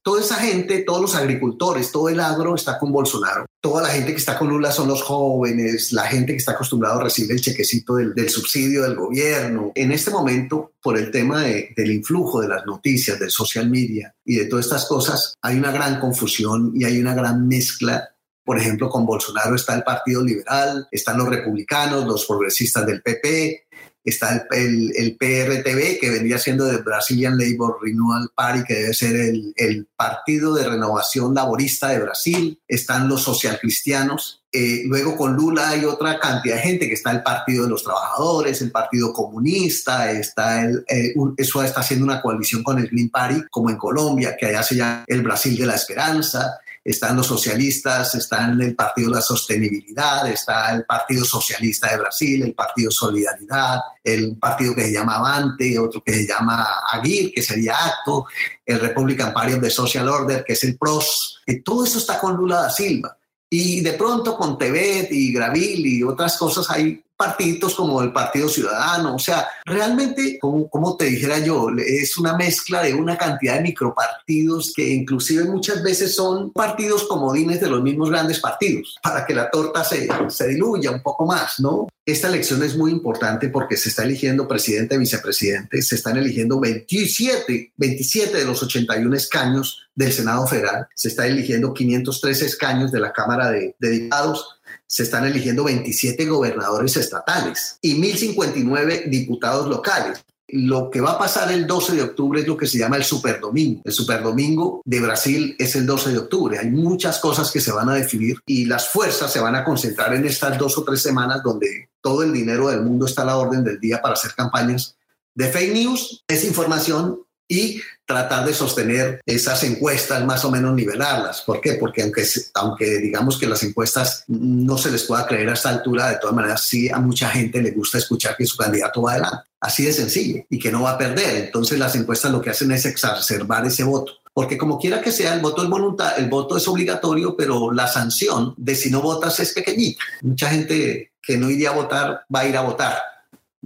Toda 0.03 0.21
esa 0.21 0.35
gente, 0.35 0.83
todos 0.83 1.01
los 1.01 1.15
agricultores, 1.15 1.91
todo 1.91 2.09
el 2.09 2.19
agro 2.19 2.55
está 2.55 2.77
con 2.77 2.91
Bolsonaro. 2.91 3.45
Toda 3.59 3.81
la 3.81 3.89
gente 3.89 4.11
que 4.11 4.17
está 4.17 4.37
con 4.37 4.49
Lula 4.49 4.71
son 4.71 4.89
los 4.89 5.01
jóvenes, 5.01 5.93
la 5.93 6.03
gente 6.03 6.33
que 6.33 6.37
está 6.37 6.51
acostumbrada 6.51 6.97
a 6.97 7.03
recibir 7.03 7.31
el 7.31 7.41
chequecito 7.41 7.95
del, 7.95 8.29
subsidio 8.29 8.83
del 8.83 8.95
gobierno. 8.95 9.71
En 9.73 9.91
este 9.93 10.11
momento, 10.11 10.73
por 10.81 10.97
el 10.97 11.11
tema 11.11 11.41
del 11.41 11.91
influjo 11.91 12.41
de 12.41 12.49
las 12.49 12.65
noticias, 12.65 13.17
del 13.19 13.31
social 13.31 13.69
media 13.69 14.13
y 14.25 14.35
de 14.35 14.45
todas 14.45 14.65
estas 14.65 14.85
cosas, 14.85 15.35
hay 15.41 15.57
una 15.57 15.71
gran 15.71 15.99
confusión 16.01 16.73
y 16.75 16.83
hay 16.83 16.99
una 16.99 17.13
gran 17.13 17.47
mezcla 17.47 18.12
por 18.43 18.57
ejemplo, 18.57 18.89
con 18.89 19.05
Bolsonaro 19.05 19.55
está 19.55 19.75
el 19.75 19.83
Partido 19.83 20.23
Liberal, 20.23 20.87
están 20.91 21.17
los 21.17 21.29
republicanos, 21.29 22.05
los 22.05 22.25
progresistas 22.25 22.85
del 22.85 23.01
PP, 23.01 23.63
está 24.03 24.47
el, 24.51 25.15
PRTB, 25.17 25.99
que 25.99 26.09
vendría 26.09 26.37
siendo 26.37 26.69
el 26.69 26.83
Brazilian 26.83 27.37
Labor 27.37 27.77
Renewal 27.81 28.29
Party, 28.35 28.63
que 28.65 28.73
debe 28.73 28.93
ser 28.93 29.15
el, 29.15 29.87
Partido 29.95 30.53
de 30.53 30.67
Renovación 30.67 31.33
Laborista 31.33 31.87
de 31.87 31.99
Brasil, 31.99 32.59
están 32.67 33.07
los 33.07 33.23
socialcristianos, 33.23 34.43
eh, 34.51 34.83
luego 34.85 35.15
con 35.15 35.33
Lula 35.33 35.69
hay 35.69 35.85
otra 35.85 36.19
cantidad 36.19 36.57
de 36.57 36.61
gente, 36.61 36.87
que 36.87 36.93
está 36.93 37.11
el 37.11 37.23
Partido 37.23 37.63
de 37.63 37.69
los 37.69 37.83
Trabajadores, 37.83 38.61
el 38.61 38.71
Partido 38.71 39.13
Comunista, 39.13 40.11
está 40.11 40.65
eh, 40.65 41.13
eso 41.37 41.63
está 41.63 41.79
haciendo 41.79 42.05
una 42.05 42.21
coalición 42.21 42.63
con 42.63 42.79
el 42.79 42.89
Green 42.89 43.09
Party, 43.09 43.43
como 43.49 43.69
en 43.69 43.77
Colombia, 43.77 44.35
que 44.37 44.47
allá 44.47 44.61
se 44.61 44.75
llama 44.75 45.05
el 45.07 45.21
Brasil 45.21 45.57
de 45.57 45.65
la 45.65 45.75
Esperanza, 45.75 46.59
están 46.83 47.15
los 47.15 47.27
socialistas, 47.27 48.13
están 48.15 48.61
el 48.61 48.75
Partido 48.75 49.09
de 49.09 49.15
la 49.15 49.21
Sostenibilidad, 49.21 50.27
está 50.27 50.75
el 50.75 50.83
Partido 50.83 51.23
Socialista 51.23 51.89
de 51.89 51.97
Brasil, 51.97 52.43
el 52.43 52.53
Partido 52.53 52.91
Solidaridad, 52.91 53.79
el 54.03 54.37
partido 54.37 54.75
que 54.75 54.85
se 54.85 54.91
llama 54.91 55.15
Avante, 55.15 55.79
otro 55.79 56.03
que 56.03 56.13
se 56.13 56.27
llama 56.27 56.67
Aguir, 56.91 57.31
que 57.33 57.41
sería 57.41 57.75
Acto, 57.75 58.25
el 58.65 58.79
Republican 58.79 59.33
Party 59.33 59.53
of 59.53 59.61
the 59.61 59.69
Social 59.69 60.09
Order, 60.09 60.43
que 60.43 60.53
es 60.53 60.63
el 60.65 60.77
PROS. 60.77 61.41
Todo 61.63 61.85
eso 61.85 61.99
está 61.99 62.19
con 62.19 62.35
Lula 62.35 62.63
da 62.63 62.69
Silva. 62.69 63.17
Y 63.49 63.81
de 63.81 63.93
pronto 63.93 64.35
con 64.35 64.57
Tebet 64.57 65.11
y 65.11 65.31
Gravil 65.31 65.85
y 65.85 66.03
otras 66.03 66.37
cosas 66.37 66.69
hay 66.69 67.03
partidos 67.23 67.73
como 67.75 68.01
el 68.01 68.11
Partido 68.11 68.49
Ciudadano, 68.49 69.15
o 69.15 69.19
sea, 69.19 69.47
realmente, 69.63 70.37
como, 70.39 70.69
como 70.69 70.97
te 70.97 71.05
dijera 71.05 71.39
yo, 71.39 71.69
es 71.77 72.17
una 72.17 72.35
mezcla 72.35 72.83
de 72.83 72.93
una 72.93 73.17
cantidad 73.17 73.55
de 73.55 73.61
micropartidos 73.61 74.73
que 74.75 74.89
inclusive 74.89 75.45
muchas 75.45 75.81
veces 75.81 76.15
son 76.15 76.51
partidos 76.51 77.03
comodines 77.05 77.61
de 77.61 77.69
los 77.69 77.81
mismos 77.81 78.09
grandes 78.09 78.41
partidos, 78.41 78.97
para 79.01 79.25
que 79.25 79.33
la 79.33 79.49
torta 79.49 79.85
se, 79.85 80.09
se 80.27 80.47
diluya 80.49 80.91
un 80.91 81.01
poco 81.01 81.25
más, 81.25 81.61
¿no? 81.61 81.87
Esta 82.05 82.27
elección 82.27 82.61
es 82.63 82.75
muy 82.75 82.91
importante 82.91 83.47
porque 83.47 83.77
se 83.77 83.87
está 83.87 84.03
eligiendo 84.03 84.45
presidente 84.45 84.97
vicepresidente, 84.97 85.81
se 85.81 85.95
están 85.95 86.17
eligiendo 86.17 86.59
27, 86.59 87.71
27 87.77 88.37
de 88.37 88.45
los 88.45 88.61
81 88.61 89.15
escaños 89.15 89.87
del 89.95 90.11
Senado 90.11 90.45
Federal, 90.45 90.87
se 90.93 91.07
está 91.07 91.25
eligiendo 91.25 91.73
513 91.73 92.45
escaños 92.45 92.91
de 92.91 92.99
la 92.99 93.13
Cámara 93.13 93.49
de, 93.49 93.75
de 93.79 93.89
Diputados, 93.89 94.52
se 94.93 95.01
están 95.01 95.25
eligiendo 95.25 95.63
27 95.63 96.23
gobernadores 96.27 96.95
estatales 96.97 97.79
y 97.81 97.95
1059 97.95 99.05
diputados 99.07 99.67
locales. 99.67 100.23
Lo 100.47 100.91
que 100.91 101.01
va 101.01 101.13
a 101.13 101.17
pasar 101.17 101.51
el 101.51 101.65
12 101.65 101.95
de 101.95 102.03
octubre 102.03 102.41
es 102.41 102.47
lo 102.47 102.55
que 102.55 102.67
se 102.67 102.77
llama 102.77 102.97
el 102.97 103.03
Superdomingo. 103.03 103.81
El 103.85 103.91
Superdomingo 103.91 104.83
de 104.85 104.99
Brasil 104.99 105.55
es 105.57 105.75
el 105.75 105.87
12 105.87 106.11
de 106.11 106.19
octubre. 106.19 106.59
Hay 106.59 106.69
muchas 106.69 107.17
cosas 107.17 107.49
que 107.49 107.59
se 107.59 107.71
van 107.71 107.89
a 107.89 107.95
definir 107.95 108.37
y 108.45 108.65
las 108.65 108.87
fuerzas 108.87 109.33
se 109.33 109.39
van 109.39 109.55
a 109.55 109.63
concentrar 109.63 110.13
en 110.13 110.27
estas 110.27 110.59
dos 110.59 110.77
o 110.77 110.83
tres 110.83 111.01
semanas 111.01 111.41
donde 111.41 111.89
todo 111.99 112.21
el 112.21 112.31
dinero 112.31 112.67
del 112.67 112.83
mundo 112.83 113.07
está 113.07 113.23
a 113.23 113.25
la 113.25 113.37
orden 113.37 113.63
del 113.63 113.79
día 113.79 113.99
para 113.99 114.13
hacer 114.13 114.35
campañas 114.35 114.95
de 115.33 115.47
fake 115.47 115.73
news, 115.73 116.23
desinformación 116.27 117.17
y 117.53 117.81
tratar 118.05 118.45
de 118.45 118.53
sostener 118.53 119.21
esas 119.25 119.63
encuestas 119.63 120.25
más 120.25 120.43
o 120.43 120.49
menos 120.49 120.73
nivelarlas. 120.73 121.41
¿Por 121.41 121.61
qué? 121.61 121.75
Porque 121.75 122.01
aunque, 122.01 122.25
aunque 122.55 122.97
digamos 122.97 123.37
que 123.37 123.47
las 123.47 123.61
encuestas 123.61 124.23
no 124.27 124.77
se 124.77 124.89
les 124.89 125.03
pueda 125.03 125.27
creer 125.27 125.49
a 125.49 125.53
esta 125.53 125.69
altura, 125.69 126.09
de 126.09 126.17
todas 126.17 126.35
maneras 126.35 126.65
sí 126.65 126.89
a 126.89 126.97
mucha 126.97 127.29
gente 127.29 127.61
le 127.61 127.71
gusta 127.71 127.99
escuchar 127.99 128.35
que 128.35 128.45
su 128.45 128.57
candidato 128.57 129.03
va 129.03 129.11
adelante. 129.13 129.49
Así 129.59 129.85
de 129.85 129.93
sencillo 129.93 130.43
y 130.49 130.57
que 130.57 130.71
no 130.71 130.81
va 130.81 130.91
a 130.91 130.97
perder. 130.97 131.45
Entonces 131.45 131.77
las 131.77 131.95
encuestas 131.95 132.31
lo 132.31 132.41
que 132.41 132.49
hacen 132.49 132.71
es 132.71 132.85
exacerbar 132.85 133.65
ese 133.65 133.83
voto 133.83 134.13
porque 134.33 134.57
como 134.57 134.79
quiera 134.79 134.99
que 134.99 135.11
sea, 135.11 135.35
el 135.35 135.41
voto 135.41 135.61
es 135.61 135.69
voluntad, 135.69 136.17
el 136.17 136.27
voto 136.27 136.57
es 136.57 136.67
obligatorio, 136.67 137.37
pero 137.37 137.71
la 137.71 137.87
sanción 137.87 138.55
de 138.57 138.73
si 138.73 138.89
no 138.89 138.99
votas 138.99 139.39
es 139.39 139.53
pequeñita. 139.53 140.01
Mucha 140.23 140.49
gente 140.49 141.11
que 141.21 141.37
no 141.37 141.51
iría 141.51 141.69
a 141.69 141.73
votar 141.73 142.25
va 142.33 142.39
a 142.39 142.47
ir 142.47 142.57
a 142.57 142.61
votar 142.61 142.97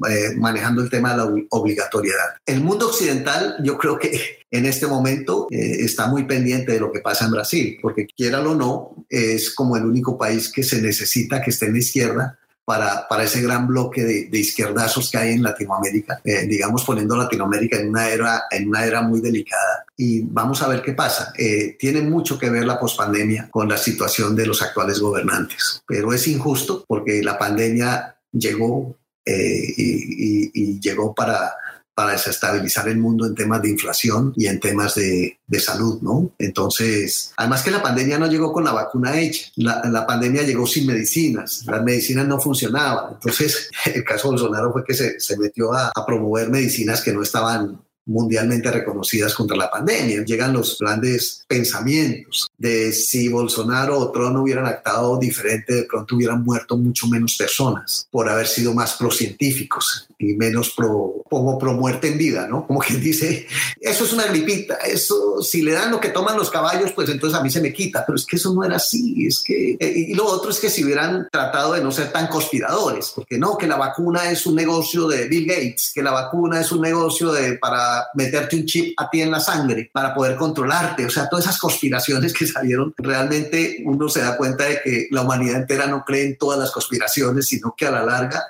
eh, 0.07 0.35
manejando 0.35 0.83
el 0.83 0.91
tema 0.91 1.11
de 1.11 1.17
la 1.17 1.45
obligatoriedad. 1.49 2.35
El 2.45 2.61
mundo 2.61 2.87
occidental, 2.87 3.55
yo 3.63 3.79
creo 3.79 3.97
que 3.97 4.45
en 4.51 4.67
este 4.67 4.85
momento 4.85 5.47
eh, 5.49 5.77
está 5.79 6.07
muy 6.07 6.25
pendiente 6.25 6.73
de 6.73 6.79
lo 6.79 6.91
que 6.91 6.99
pasa 6.99 7.25
en 7.25 7.31
Brasil, 7.31 7.79
porque 7.81 8.05
quiera 8.05 8.41
o 8.41 8.53
no, 8.53 9.05
es 9.09 9.49
como 9.55 9.75
el 9.75 9.85
único 9.85 10.15
país 10.15 10.51
que 10.51 10.61
se 10.61 10.81
necesita 10.81 11.41
que 11.41 11.49
esté 11.49 11.65
en 11.65 11.73
la 11.73 11.79
izquierda 11.79 12.39
para, 12.63 13.07
para, 13.07 13.23
ese 13.23 13.41
gran 13.41 13.65
bloque 13.65 14.03
de, 14.03 14.37
izquierdazos 14.37 15.09
que 15.09 15.17
hay 15.17 15.33
en 15.33 15.41
Latinoamérica, 15.41 16.19
eh, 16.23 16.45
digamos 16.45 16.83
poniendo 16.83 17.15
Latinoamérica 17.15 17.79
en 17.79 17.89
una 17.89 18.09
era, 18.09 18.43
en 18.51 18.67
una 18.67 18.85
era 18.85 19.01
muy 19.01 19.19
delicada. 19.19 19.85
Y 19.95 20.21
vamos 20.21 20.61
a 20.61 20.67
ver 20.67 20.83
qué 20.83 20.93
pasa. 20.93 21.33
tiene 21.79 22.01
mucho 22.01 22.37
que 22.37 22.51
ver 22.51 22.65
la 22.65 22.79
pospandemia 22.79 23.49
con 23.49 23.67
la 23.67 23.77
situación 23.77 24.35
de 24.35 24.45
los 24.45 24.61
actuales 24.61 24.99
gobernantes, 24.99 25.81
pero 25.87 26.13
es 26.13 26.27
injusto 26.27 26.83
porque 26.87 27.23
la 27.23 27.39
pandemia 27.39 28.17
llegó 28.31 28.95
eh, 29.27 29.73
y, 29.75 30.79
llegó 30.79 31.13
para, 31.13 31.53
para 31.93 32.11
desestabilizar 32.11 32.87
el 32.87 32.97
mundo 32.97 33.25
en 33.25 33.35
temas 33.35 33.61
de 33.61 33.69
inflación 33.69 34.31
y 34.37 34.47
en 34.47 34.59
temas 34.59 34.95
de, 34.95 35.37
de, 35.45 35.59
salud, 35.59 35.99
¿no? 36.01 36.31
Entonces, 36.37 37.33
además 37.35 37.63
que 37.63 37.71
la 37.71 37.81
pandemia 37.81 38.19
no 38.19 38.27
llegó 38.27 38.53
con 38.53 38.63
la 38.63 38.71
vacuna 38.71 39.19
hecha, 39.19 39.49
la, 39.55 39.81
la, 39.89 40.05
pandemia 40.05 40.43
llegó 40.43 40.65
sin 40.65 40.87
medicinas, 40.87 41.63
las 41.65 41.83
medicinas 41.83 42.25
no 42.27 42.39
funcionaban. 42.39 43.15
Entonces, 43.15 43.69
el 43.93 44.03
caso 44.03 44.29
Bolsonaro 44.29 44.71
fue 44.71 44.85
que 44.85 44.93
se, 44.93 45.19
se 45.19 45.37
metió 45.37 45.73
a 45.73 45.91
promover 46.05 46.49
medicinas 46.49 47.01
que 47.01 47.11
no 47.11 47.21
estaban 47.21 47.79
mundialmente 48.07 48.71
reconocidas 48.71 49.33
contra 49.33 49.55
la 49.55 49.69
pandemia. 49.69 50.23
Llegan 50.25 50.53
los 50.53 50.77
grandes 50.79 51.45
pensamientos 51.47 52.49
de 52.57 52.91
si 52.91 53.29
Bolsonaro 53.29 53.99
o 53.99 54.11
Trump 54.11 54.37
hubieran 54.37 54.65
actuado 54.65 55.17
diferente, 55.19 55.73
de 55.73 55.83
pronto 55.83 56.15
hubieran 56.15 56.43
muerto 56.43 56.75
mucho 56.77 57.07
menos 57.07 57.35
personas 57.37 58.07
por 58.09 58.29
haber 58.29 58.47
sido 58.47 58.73
más 58.73 58.95
procientíficos 58.95 60.07
y 60.19 60.33
menos 60.33 60.73
pro, 60.75 61.23
como 61.29 61.57
pro 61.59 61.73
muerte 61.73 62.07
en 62.07 62.17
vida, 62.17 62.47
¿no? 62.47 62.65
Como 62.65 62.79
quien 62.79 63.01
dice, 63.01 63.47
eso 63.79 64.03
es 64.03 64.13
una 64.13 64.25
gripita, 64.25 64.75
eso 64.75 65.41
si 65.41 65.61
le 65.61 65.73
dan 65.73 65.91
lo 65.91 65.99
que 65.99 66.09
toman 66.09 66.37
los 66.37 66.49
caballos, 66.49 66.91
pues 66.93 67.09
entonces 67.09 67.39
a 67.39 67.43
mí 67.43 67.49
se 67.49 67.61
me 67.61 67.73
quita, 67.73 68.03
pero 68.05 68.15
es 68.15 68.25
que 68.25 68.37
eso 68.37 68.53
no 68.53 68.63
era 68.63 68.77
así, 68.77 69.25
es 69.27 69.43
que, 69.43 69.77
eh, 69.79 69.93
y 69.95 70.13
lo 70.13 70.25
otro 70.25 70.49
es 70.49 70.59
que 70.59 70.69
si 70.69 70.83
hubieran 70.83 71.27
tratado 71.31 71.73
de 71.73 71.81
no 71.81 71.91
ser 71.91 72.11
tan 72.11 72.27
conspiradores, 72.27 73.11
porque 73.15 73.37
no, 73.37 73.57
que 73.57 73.67
la 73.67 73.75
vacuna 73.75 74.31
es 74.31 74.45
un 74.45 74.55
negocio 74.55 75.07
de 75.07 75.27
Bill 75.27 75.47
Gates, 75.47 75.91
que 75.93 76.01
la 76.01 76.11
vacuna 76.11 76.61
es 76.61 76.71
un 76.71 76.81
negocio 76.81 77.31
de 77.31 77.57
para 77.57 78.07
meterte 78.15 78.55
un 78.55 78.65
chip 78.65 78.99
a 78.99 79.09
ti 79.09 79.21
en 79.21 79.31
la 79.31 79.39
sangre 79.39 79.89
para 79.91 80.13
poder 80.13 80.35
controlarte. 80.35 81.05
O 81.05 81.09
sea, 81.09 81.29
todas 81.29 81.45
esas 81.45 81.59
conspiraciones 81.59 82.33
que 82.33 82.47
salieron, 82.47 82.93
realmente 82.97 83.81
uno 83.85 84.09
se 84.09 84.21
da 84.21 84.37
cuenta 84.37 84.65
de 84.65 84.81
que 84.83 85.07
la 85.11 85.21
humanidad 85.21 85.61
entera 85.61 85.87
no 85.87 86.03
cree 86.05 86.25
en 86.25 86.37
todas 86.37 86.59
las 86.59 86.71
conspiraciones, 86.71 87.47
sino 87.47 87.73
que 87.77 87.85
a 87.85 87.91
la 87.91 88.03
larga 88.03 88.45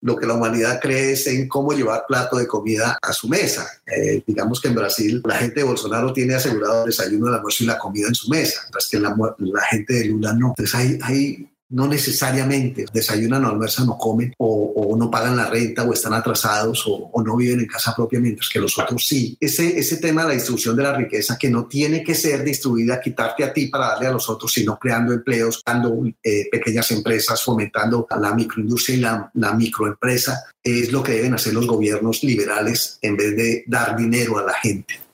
lo 0.00 0.16
que 0.16 0.26
la 0.26 0.34
humanidad 0.34 0.80
cree 0.80 1.12
es 1.12 1.26
en 1.26 1.48
cómo 1.48 1.72
llevar 1.72 2.04
plato 2.06 2.36
de 2.36 2.46
comida 2.46 2.98
a 3.02 3.12
su 3.12 3.28
mesa. 3.28 3.68
Eh, 3.86 4.22
digamos 4.26 4.60
que 4.60 4.68
en 4.68 4.74
Brasil 4.74 5.22
la 5.24 5.36
gente 5.36 5.60
de 5.60 5.66
Bolsonaro 5.66 6.12
tiene 6.12 6.34
asegurado 6.34 6.82
el 6.82 6.90
desayuno, 6.90 7.28
el 7.28 7.34
almuerzo 7.34 7.64
y 7.64 7.66
la 7.66 7.78
comida 7.78 8.08
en 8.08 8.14
su 8.14 8.30
mesa, 8.30 8.60
mientras 8.64 8.88
que 8.88 9.00
la, 9.00 9.16
la 9.38 9.62
gente 9.62 9.94
de 9.94 10.04
Lula 10.06 10.32
no. 10.34 10.48
Entonces 10.48 10.74
hay, 10.74 10.98
hay 11.02 11.48
no 11.70 11.86
necesariamente 11.86 12.86
desayunan 12.92 13.44
o 13.44 13.48
almuerzan 13.48 13.88
o 13.88 13.98
comen 13.98 14.32
o, 14.38 14.96
no 14.98 15.10
pagan 15.10 15.36
la 15.36 15.48
renta 15.48 15.84
o 15.84 15.92
están 15.92 16.14
atrasados 16.14 16.84
o, 16.86 17.22
no 17.22 17.36
viven 17.36 17.60
en 17.60 17.66
casa 17.66 17.94
propia, 17.94 18.20
mientras 18.20 18.48
que 18.48 18.58
los 18.58 18.78
otros 18.78 19.06
sí. 19.06 19.36
Ese, 19.38 19.78
ese 19.78 19.98
tema 19.98 20.22
de 20.22 20.28
la 20.28 20.34
distribución 20.34 20.76
de 20.76 20.82
la 20.82 20.96
riqueza 20.96 21.36
que 21.38 21.50
no 21.50 21.66
tiene 21.66 22.02
que 22.02 22.14
ser 22.14 22.42
distribuida, 22.42 23.00
quitarte 23.00 23.44
a 23.44 23.52
ti 23.52 23.66
para 23.66 23.88
darle 23.88 24.06
a 24.06 24.12
los 24.12 24.28
otros, 24.30 24.52
sino 24.52 24.78
creando 24.78 25.12
empleos, 25.12 25.62
creando 25.62 26.04
eh, 26.22 26.48
pequeñas 26.50 26.90
empresas, 26.90 27.42
fomentando 27.42 28.06
la 28.18 28.34
microindustria 28.34 28.96
y 28.96 29.00
la, 29.00 29.30
la 29.34 29.52
microempresa, 29.52 30.44
es 30.62 30.90
lo 30.90 31.02
que 31.02 31.12
deben 31.12 31.34
hacer 31.34 31.52
los 31.52 31.66
gobiernos 31.66 32.22
liberales 32.24 32.98
en 33.02 33.16
vez 33.16 33.36
de 33.36 33.64
dar 33.66 33.96
dinero 33.96 34.38
a 34.38 34.42
la 34.42 34.54
gente 34.54 35.07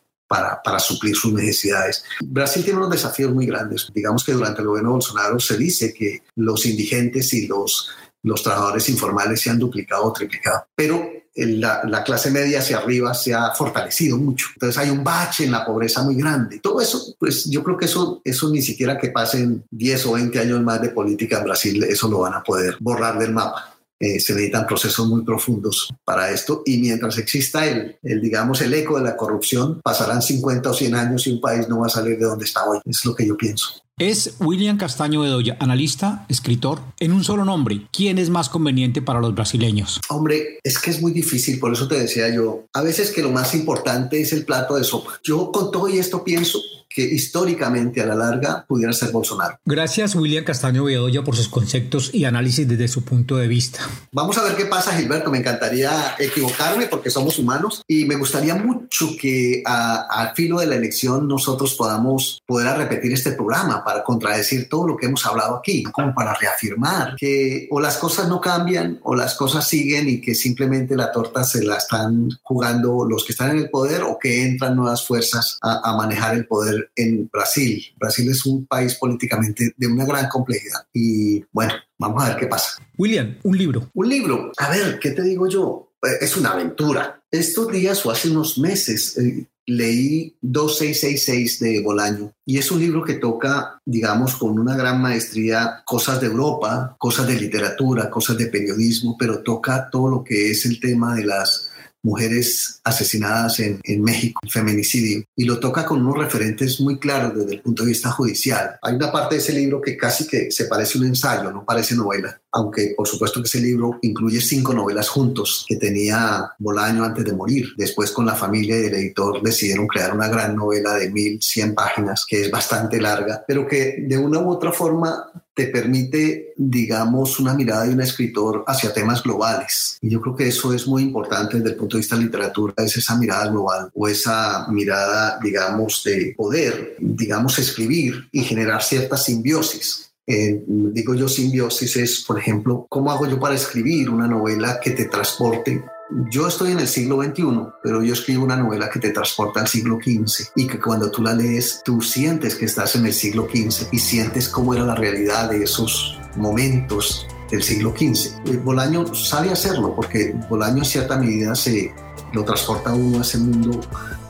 para, 0.63 0.79
suplir 0.79 1.17
sus 1.17 1.33
necesidades. 1.33 2.05
Brasil 2.25 2.65
tiene 2.65 2.79
unos 2.79 2.91
desafíos 2.91 3.33
muy 3.33 3.47
grandes. 3.47 3.89
Digamos 3.95 4.25
que 4.25 4.33
durante 4.33 4.61
el 4.61 4.69
gobierno 4.69 4.93
Bolsonaro 4.93 5.39
se 5.39 5.57
dice 5.57 5.93
que 5.93 6.23
los 6.37 6.67
indigentes 6.67 7.33
y 7.35 7.47
los, 7.47 7.91
los 8.23 8.43
trabajadores 8.43 8.89
informales 8.89 9.41
se 9.41 9.51
han 9.51 9.59
duplicado 9.59 10.05
o 10.05 10.13
triplicado, 10.13 10.67
pero 10.75 11.09
la, 11.37 11.83
la, 11.85 12.05
clase 12.05 12.31
media 12.31 12.61
hacia 12.61 12.79
arriba 12.79 13.13
se 13.13 13.35
ha 13.35 13.51
fortalecido 13.53 14.17
mucho. 14.17 14.47
Entonces 14.55 14.79
hay 14.79 14.91
un 14.91 15.03
bache 15.03 15.45
en 15.45 15.53
la 15.53 15.65
pobreza 15.65 16.03
muy 16.03 16.15
grande. 16.15 16.61
Todo 16.61 16.81
eso, 16.81 17.15
pues 17.19 17.51
yo 17.51 17.63
creo 17.65 17.77
que 17.77 17.87
eso, 17.87 18.21
eso 18.25 18.51
ni 18.51 18.63
siquiera 18.63 18.99
que 18.99 19.11
pasen 19.11 19.65
10 19.71 20.07
o 20.07 20.13
20 20.13 20.39
años 20.39 20.63
más 20.63 20.81
de 20.81 20.91
política 20.91 21.39
en 21.39 21.45
Brasil, 21.45 21.83
eso 21.85 22.09
lo 22.09 22.21
van 22.21 22.35
a 22.35 22.43
poder 22.43 22.77
borrar 22.81 23.19
del 23.19 23.33
mapa. 23.33 23.74
Eh, 24.01 24.19
se 24.21 24.35
necesitan 24.35 24.67
procesos 24.67 25.07
muy 25.07 25.25
profundos 25.25 25.89
para 26.05 26.31
esto 26.31 26.63
y 26.67 26.79
mientras 26.79 27.17
exista 27.19 27.65
el, 27.67 27.97
el, 28.03 28.21
digamos, 28.21 28.61
el 28.61 28.75
eco 28.75 28.99
de 28.99 29.05
la 29.05 29.17
corrupción, 29.17 29.81
pasarán 29.83 30.21
50 30.21 30.71
o 30.71 30.75
100 30.75 30.95
años 30.95 31.27
y 31.27 31.33
un 31.33 31.41
país 31.41 31.69
no 31.69 31.81
va 31.81 31.87
a 31.87 31.91
salir 31.91 32.19
de 32.19 32.27
donde 32.27 32.45
está 32.45 32.65
hoy. 32.65 32.81
Es 32.85 33.05
lo 33.05 33.15
que 33.15 33.27
yo 33.27 33.37
pienso. 33.37 33.85
Es 33.97 34.35
William 34.41 34.77
Castaño 34.77 35.21
Bedoya, 35.21 35.57
analista, 35.61 36.27
escritor. 36.29 36.81
En 36.99 37.13
un 37.13 37.23
solo 37.23 37.45
nombre, 37.45 37.87
¿quién 37.93 38.19
es 38.19 38.29
más 38.29 38.49
conveniente 38.49 39.01
para 39.03 39.21
los 39.21 39.37
brasileños? 39.37 40.01
Hombre, 40.09 40.59
es 40.65 40.81
que 40.81 40.91
es 40.91 41.01
muy 41.01 41.13
difícil, 41.13 41.61
por 41.61 41.73
eso 41.73 41.87
te 41.87 42.01
decía 42.01 42.29
yo, 42.35 42.65
a 42.73 42.83
veces 42.83 43.13
que 43.13 43.23
lo 43.23 43.31
más 43.31 43.55
importante 43.55 44.21
es 44.21 44.33
el 44.33 44.45
plato 44.45 44.75
de 44.75 44.83
sopa. 44.83 45.13
Yo 45.23 45.53
con 45.53 45.71
todo 45.71 45.89
y 45.89 45.99
esto 45.99 46.25
pienso 46.25 46.61
que 46.89 47.03
históricamente 47.03 48.01
a 48.01 48.07
la 48.07 48.15
larga 48.15 48.65
pudiera 48.67 48.93
ser 48.93 49.11
Bolsonaro. 49.11 49.59
Gracias 49.65 50.15
William 50.15 50.45
Castaño 50.45 50.85
Bedoya 50.85 51.23
por 51.23 51.37
sus 51.37 51.49
conceptos 51.49 52.11
y 52.13 52.25
análisis 52.25 52.67
desde 52.69 52.89
su 52.89 53.05
punto 53.05 53.37
de 53.37 53.49
vista. 53.49 53.81
Vamos 54.13 54.39
a 54.39 54.43
ver 54.43 54.57
qué 54.57 54.67
pasa 54.67 54.97
Gilberto, 54.97 55.31
me 55.31 55.39
encantaría 55.39 56.15
equivocarme 56.19 56.87
porque 56.87 57.11
somos 57.11 57.39
humanos 57.39 57.83
y 57.87 58.05
me 58.05 58.17
gustaría 58.17 58.55
mucho 58.55 59.09
que 59.21 59.63
al 59.65 60.35
filo 60.35 60.61
de 60.61 60.67
la 60.67 60.77
elección 60.77 61.29
nosotros 61.29 61.75
podamos 61.75 62.43
poder 62.47 62.77
repetir 62.77 63.13
este 63.13 63.33
programa 63.33 63.85
para 63.85 64.03
contradecir 64.03 64.69
todo 64.69 64.87
lo 64.87 64.97
que 64.97 65.07
hemos 65.07 65.25
hablado 65.27 65.57
aquí, 65.57 65.83
como 65.85 66.15
para 66.15 66.35
reafirmar 66.35 67.17
que 67.17 67.69
o 67.71 67.81
las 67.81 67.97
cosas 67.97 68.29
no 68.29 68.41
cambian 68.41 69.01
o 69.03 69.15
las 69.15 69.35
cosas 69.35 69.67
siguen 69.69 70.09
y 70.09 70.21
que 70.21 70.35
simplemente 70.35 70.97
la 70.97 71.13
torta 71.13 71.45
se 71.45 71.65
la 71.65 71.77
están 71.77 72.29
jugando 72.43 73.05
los 73.09 73.25
que 73.25 73.33
están 73.33 73.51
en 73.51 73.59
el 73.59 73.71
poder 73.71 74.03
o 74.03 74.19
que 74.19 74.45
entran 74.45 74.77
nuevas 74.77 75.07
fuerzas 75.07 75.59
a, 75.63 75.81
a 75.91 75.97
manejar 75.97 76.35
el 76.35 76.47
poder 76.47 76.74
en 76.95 77.29
Brasil. 77.33 77.83
Brasil 77.97 78.31
es 78.31 78.45
un 78.47 78.67
país 78.67 78.95
políticamente 78.95 79.73
de 79.77 79.87
una 79.87 80.05
gran 80.05 80.29
complejidad 80.29 80.81
y 80.93 81.45
bueno, 81.53 81.75
vamos 81.99 82.23
a 82.23 82.29
ver 82.29 82.37
qué 82.39 82.47
pasa. 82.47 82.83
William, 82.97 83.37
un 83.43 83.59
libro. 83.59 83.91
Un 83.95 84.09
libro. 84.09 84.53
A 84.57 84.71
ver, 84.71 84.99
¿qué 84.99 85.11
te 85.11 85.23
digo 85.23 85.49
yo? 85.49 85.91
es 86.21 86.37
una 86.37 86.51
aventura. 86.51 87.23
Estos 87.31 87.73
días 87.73 88.05
o 88.05 88.11
hace 88.11 88.31
unos 88.31 88.59
meses 88.59 89.17
eh, 89.19 89.47
leí 89.67 90.37
2666 90.43 91.61
de 91.61 91.83
Bolaño 91.83 92.33
y 92.45 92.59
es 92.59 92.71
un 92.71 92.81
libro 92.81 93.03
que 93.03 93.15
toca, 93.15 93.81
digamos, 93.85 94.37
con 94.37 94.59
una 94.59 94.77
gran 94.77 95.01
maestría 95.01 95.83
cosas 95.85 96.21
de 96.21 96.27
Europa, 96.27 96.95
cosas 96.99 97.27
de 97.27 97.35
literatura, 97.35 98.11
cosas 98.11 98.37
de 98.37 98.47
periodismo, 98.47 99.17
pero 99.19 99.43
toca 99.43 99.89
todo 99.91 100.09
lo 100.09 100.25
que 100.25 100.51
es 100.51 100.67
el 100.67 100.79
tema 100.81 101.15
de 101.15 101.25
las 101.25 101.71
mujeres 102.05 102.81
asesinadas 102.85 103.59
en, 103.61 103.81
en, 103.83 104.03
México, 104.03 104.41
feminicidio, 104.49 105.25
y 105.35 105.45
lo 105.45 105.59
toca 105.59 105.85
con 105.85 106.01
unos 106.01 106.19
referentes 106.19 106.81
muy 106.81 106.99
claros 106.99 107.35
desde 107.35 107.55
el 107.55 107.63
punto 107.63 107.83
de 107.83 107.89
vista 107.89 108.11
judicial. 108.11 108.79
Hay 108.83 108.95
una 108.95 109.11
parte 109.11 109.35
de 109.35 109.41
ese 109.41 109.53
libro 109.53 109.81
que 109.81 109.97
casi 109.97 110.27
que 110.27 110.51
se 110.51 110.67
parece 110.67 110.99
un 110.99 111.07
ensayo, 111.07 111.51
no 111.51 111.65
parece 111.65 111.97
novela, 111.97 112.41
aunque 112.55 112.95
por 112.97 113.09
supuesto 113.09 113.41
que 113.41 113.49
ese 113.49 113.61
libro 113.61 113.99
incluye 114.03 114.41
cinco 114.41 114.73
novelas 114.73 115.09
juntos 115.09 115.67
que 115.69 115.77
tenía 115.77 116.53
Bolaño 116.59 117.05
antes 117.05 117.25
de 117.25 117.33
morir. 117.33 117.67
Después 117.77 118.13
con 118.13 118.25
la 118.25 118.35
familia 118.35 118.79
y 118.81 118.87
el 118.87 118.95
editor 118.95 119.43
decidieron 119.43 119.89
crear 119.89 120.15
una 120.15 120.29
gran 120.29 120.55
novela 120.55 120.95
de 120.95 121.11
1100 121.11 121.75
páginas 121.75 122.25
que 122.27 122.43
es 122.43 122.51
bastante 122.51 123.01
larga, 123.01 123.45
pero 123.47 123.67
que 123.67 124.05
de 124.07 124.17
una 124.17 124.39
u 124.39 124.51
otra 124.51 124.73
forma 124.73 125.27
te 125.53 125.67
permite, 125.67 126.53
digamos, 126.57 127.39
una 127.39 127.55
mirada 127.55 127.85
de 127.85 127.95
un 127.95 128.01
escritor 128.01 128.65
hacia 128.67 128.93
temas 128.93 129.23
globales. 129.23 129.99
Y 130.01 130.11
yo 130.11 130.21
creo 130.21 130.35
que 130.35 130.49
eso 130.49 130.73
es 130.73 130.87
muy 130.87 131.03
importante 131.03 131.59
desde 131.59 131.71
el 131.71 131.77
punto 131.77 131.97
de 131.97 132.01
vista 132.01 132.17
de 132.17 132.23
la 132.23 132.27
literatura, 132.27 132.75
es 132.79 132.97
esa 132.97 133.17
mirada 133.17 133.49
global 133.49 133.91
o 133.95 134.09
esa 134.09 134.67
mirada, 134.69 135.39
digamos, 135.43 136.03
de 136.05 136.35
poder, 136.37 136.97
digamos, 136.99 137.59
escribir 137.59 138.29
y 138.33 138.43
generar 138.43 138.83
cierta 138.83 139.17
simbiosis 139.17 140.14
eh, 140.27 140.65
digo 140.67 141.15
yo 141.15 141.29
simbiosis 141.29 141.97
es, 141.97 142.25
por 142.27 142.39
ejemplo, 142.39 142.87
¿cómo 142.89 143.11
hago 143.11 143.27
yo 143.27 143.39
para 143.39 143.55
escribir 143.55 144.09
una 144.09 144.27
novela 144.27 144.81
que 144.83 144.91
te 144.91 145.05
transporte? 145.05 145.85
Yo 146.31 146.47
estoy 146.47 146.73
en 146.73 146.81
el 146.81 146.89
siglo 146.89 147.23
XXI, 147.23 147.45
pero 147.83 148.03
yo 148.03 148.13
escribo 148.13 148.45
una 148.45 148.57
novela 148.57 148.89
que 148.91 149.01
te 149.01 149.11
transporta 149.11 149.61
al 149.61 149.69
siglo 149.69 149.99
XV 150.03 150.53
y 150.57 150.67
que 150.67 150.79
cuando 150.79 151.11
tú 151.11 151.23
la 151.23 151.35
lees, 151.35 151.81
tú 151.85 152.01
sientes 152.01 152.55
que 152.55 152.67
estás 152.67 152.95
en 152.97 153.07
el 153.07 153.13
siglo 153.13 153.49
XV 153.51 153.89
y 153.91 153.99
sientes 153.99 154.49
cómo 154.49 154.75
era 154.75 154.85
la 154.85 154.95
realidad 154.95 155.51
de 155.51 155.65
esos 155.65 156.19
momentos 156.37 157.27
del 157.51 157.63
siglo 157.63 157.95
XV. 157.97 158.49
Eh, 158.49 158.57
Bolaño 158.63 159.15
sabe 159.15 159.51
hacerlo 159.51 159.95
porque 159.95 160.35
Bolaño 160.49 160.79
en 160.79 160.85
cierta 160.85 161.19
medida 161.19 161.55
se 161.55 161.93
lo 162.33 162.45
transporta 162.45 162.91
a 162.91 162.95
uno 162.95 163.19
a 163.19 163.23
ese 163.23 163.39
mundo 163.39 163.81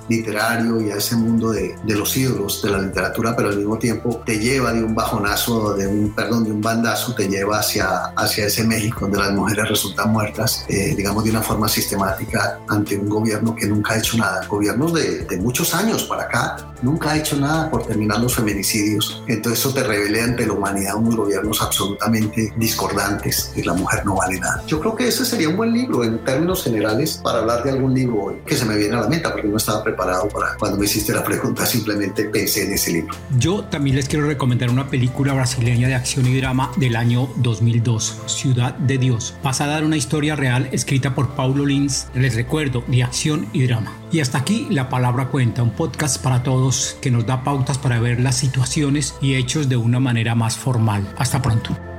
literario 0.09 0.81
y 0.81 0.91
a 0.91 0.97
ese 0.97 1.17
mundo 1.17 1.51
de, 1.51 1.77
de, 1.85 1.95
los 1.95 2.17
ídolos 2.17 2.63
de 2.63 2.71
la 2.71 2.79
literatura, 2.79 3.35
pero 3.37 3.49
al 3.49 3.57
mismo 3.57 3.79
tiempo 3.79 4.23
te 4.25 4.39
lleva 4.39 4.73
de 4.73 4.83
un 4.83 4.95
bajonazo, 4.95 5.75
de 5.75 5.87
un, 5.87 6.15
perdón, 6.15 6.45
de 6.45 6.53
un 6.53 6.61
bandazo, 6.61 7.15
te 7.15 7.29
lleva 7.29 7.59
hacia, 7.59 8.07
hacia 8.17 8.47
ese 8.47 8.65
México 8.65 9.01
donde 9.03 9.19
las 9.19 9.33
mujeres 9.33 9.69
resultan 9.69 10.13
muertas, 10.13 10.65
eh, 10.69 10.95
digamos, 10.97 11.25
de 11.25 11.31
una 11.31 11.43
forma 11.43 11.69
sistemática 11.69 12.61
ante 12.69 12.97
un 12.97 13.09
gobierno 13.09 13.55
que 13.55 13.67
nunca 13.67 13.95
ha 13.95 13.99
hecho 13.99 14.17
nada. 14.17 14.47
Gobiernos 14.47 14.93
de, 14.93 15.25
de, 15.25 15.37
muchos 15.39 15.75
años 15.75 16.05
para 16.05 16.25
acá 16.25 16.57
nunca 16.83 17.13
ha 17.13 17.17
hecho 17.17 17.37
nada 17.37 17.71
por 17.71 17.87
terminar 17.87 18.21
los 18.21 18.35
feminicidios. 18.35 19.23
Entonces 19.27 19.61
eso 19.61 19.73
te 19.73 19.83
revela 19.83 20.25
ante 20.25 20.47
la 20.47 20.53
humanidad 20.53 20.97
unos 20.97 21.17
gobiernos 21.17 21.61
absolutamente 21.63 22.53
discordantes 22.57 23.53
y 23.57 23.63
la 23.63 23.73
mujer 23.73 24.05
no 24.05 24.17
vale 24.17 24.39
nada. 24.39 24.63
Yo 24.67 24.81
creo 24.81 24.95
que 24.95 25.09
ese 25.09 25.25
sería 25.25 25.49
un 25.49 25.57
buen 25.57 25.73
libro 25.73 26.05
en 26.05 26.23
términos 26.25 26.63
generales 26.63 27.21
para 27.23 27.39
hablar 27.39 27.65
de 27.65 27.71
algún 27.71 27.95
libro 27.95 28.25
hoy 28.25 28.37
que 28.47 28.57
se 28.57 28.65
me 28.65 28.77
viene 28.77 28.97
a 28.97 29.01
la 29.01 29.09
mente 29.09 29.29
porque 29.31 29.49
no 29.49 29.57
estaba 29.57 29.83
preparado 29.83 29.94
preparado 29.95 30.29
para 30.29 30.57
cuando 30.57 30.77
me 30.77 30.87
hiciste 30.87 31.13
la 31.13 31.23
pregunta, 31.23 31.65
simplemente 31.67 32.25
pensé 32.25 32.65
en 32.65 32.73
ese 32.73 32.93
libro. 32.93 33.15
Yo 33.39 33.65
también 33.65 33.97
les 33.97 34.09
quiero 34.09 34.27
recomendar 34.27 34.71
una 34.71 34.89
película 34.89 35.33
brasileña 35.35 35.89
de 35.89 35.95
acción 35.95 36.27
y 36.27 36.37
drama 36.37 36.73
del 36.77 36.97
año 36.97 37.29
2002, 37.37 38.23
Ciudad 38.27 38.75
de 38.75 38.99
Dios, 38.99 39.35
basada 39.43 39.79
en 39.79 39.85
una 39.85 39.97
historia 39.97 40.35
real 40.37 40.69
escrita 40.73 41.15
por 41.15 41.31
Paulo 41.31 41.65
Lins, 41.65 42.09
les 42.15 42.35
recuerdo, 42.35 42.83
de 42.89 43.05
acción 43.05 43.47
y 43.53 43.67
drama. 43.67 43.93
Y 44.11 44.21
hasta 44.21 44.39
aquí 44.39 44.67
La 44.71 44.89
Palabra 44.89 45.29
Cuenta, 45.29 45.63
un 45.63 45.71
podcast 45.71 46.23
para 46.23 46.43
todos 46.43 46.97
que 47.01 47.11
nos 47.11 47.27
da 47.27 47.45
pautas 47.45 47.79
para 47.79 48.01
ver 48.01 48.21
las 48.21 48.37
situaciones 48.37 49.15
y 49.21 49.35
hechos 49.35 49.69
de 49.69 49.77
una 49.77 50.01
manera 50.01 50.35
más 50.35 50.57
formal. 50.57 51.07
Hasta 51.17 51.41
pronto. 51.41 51.94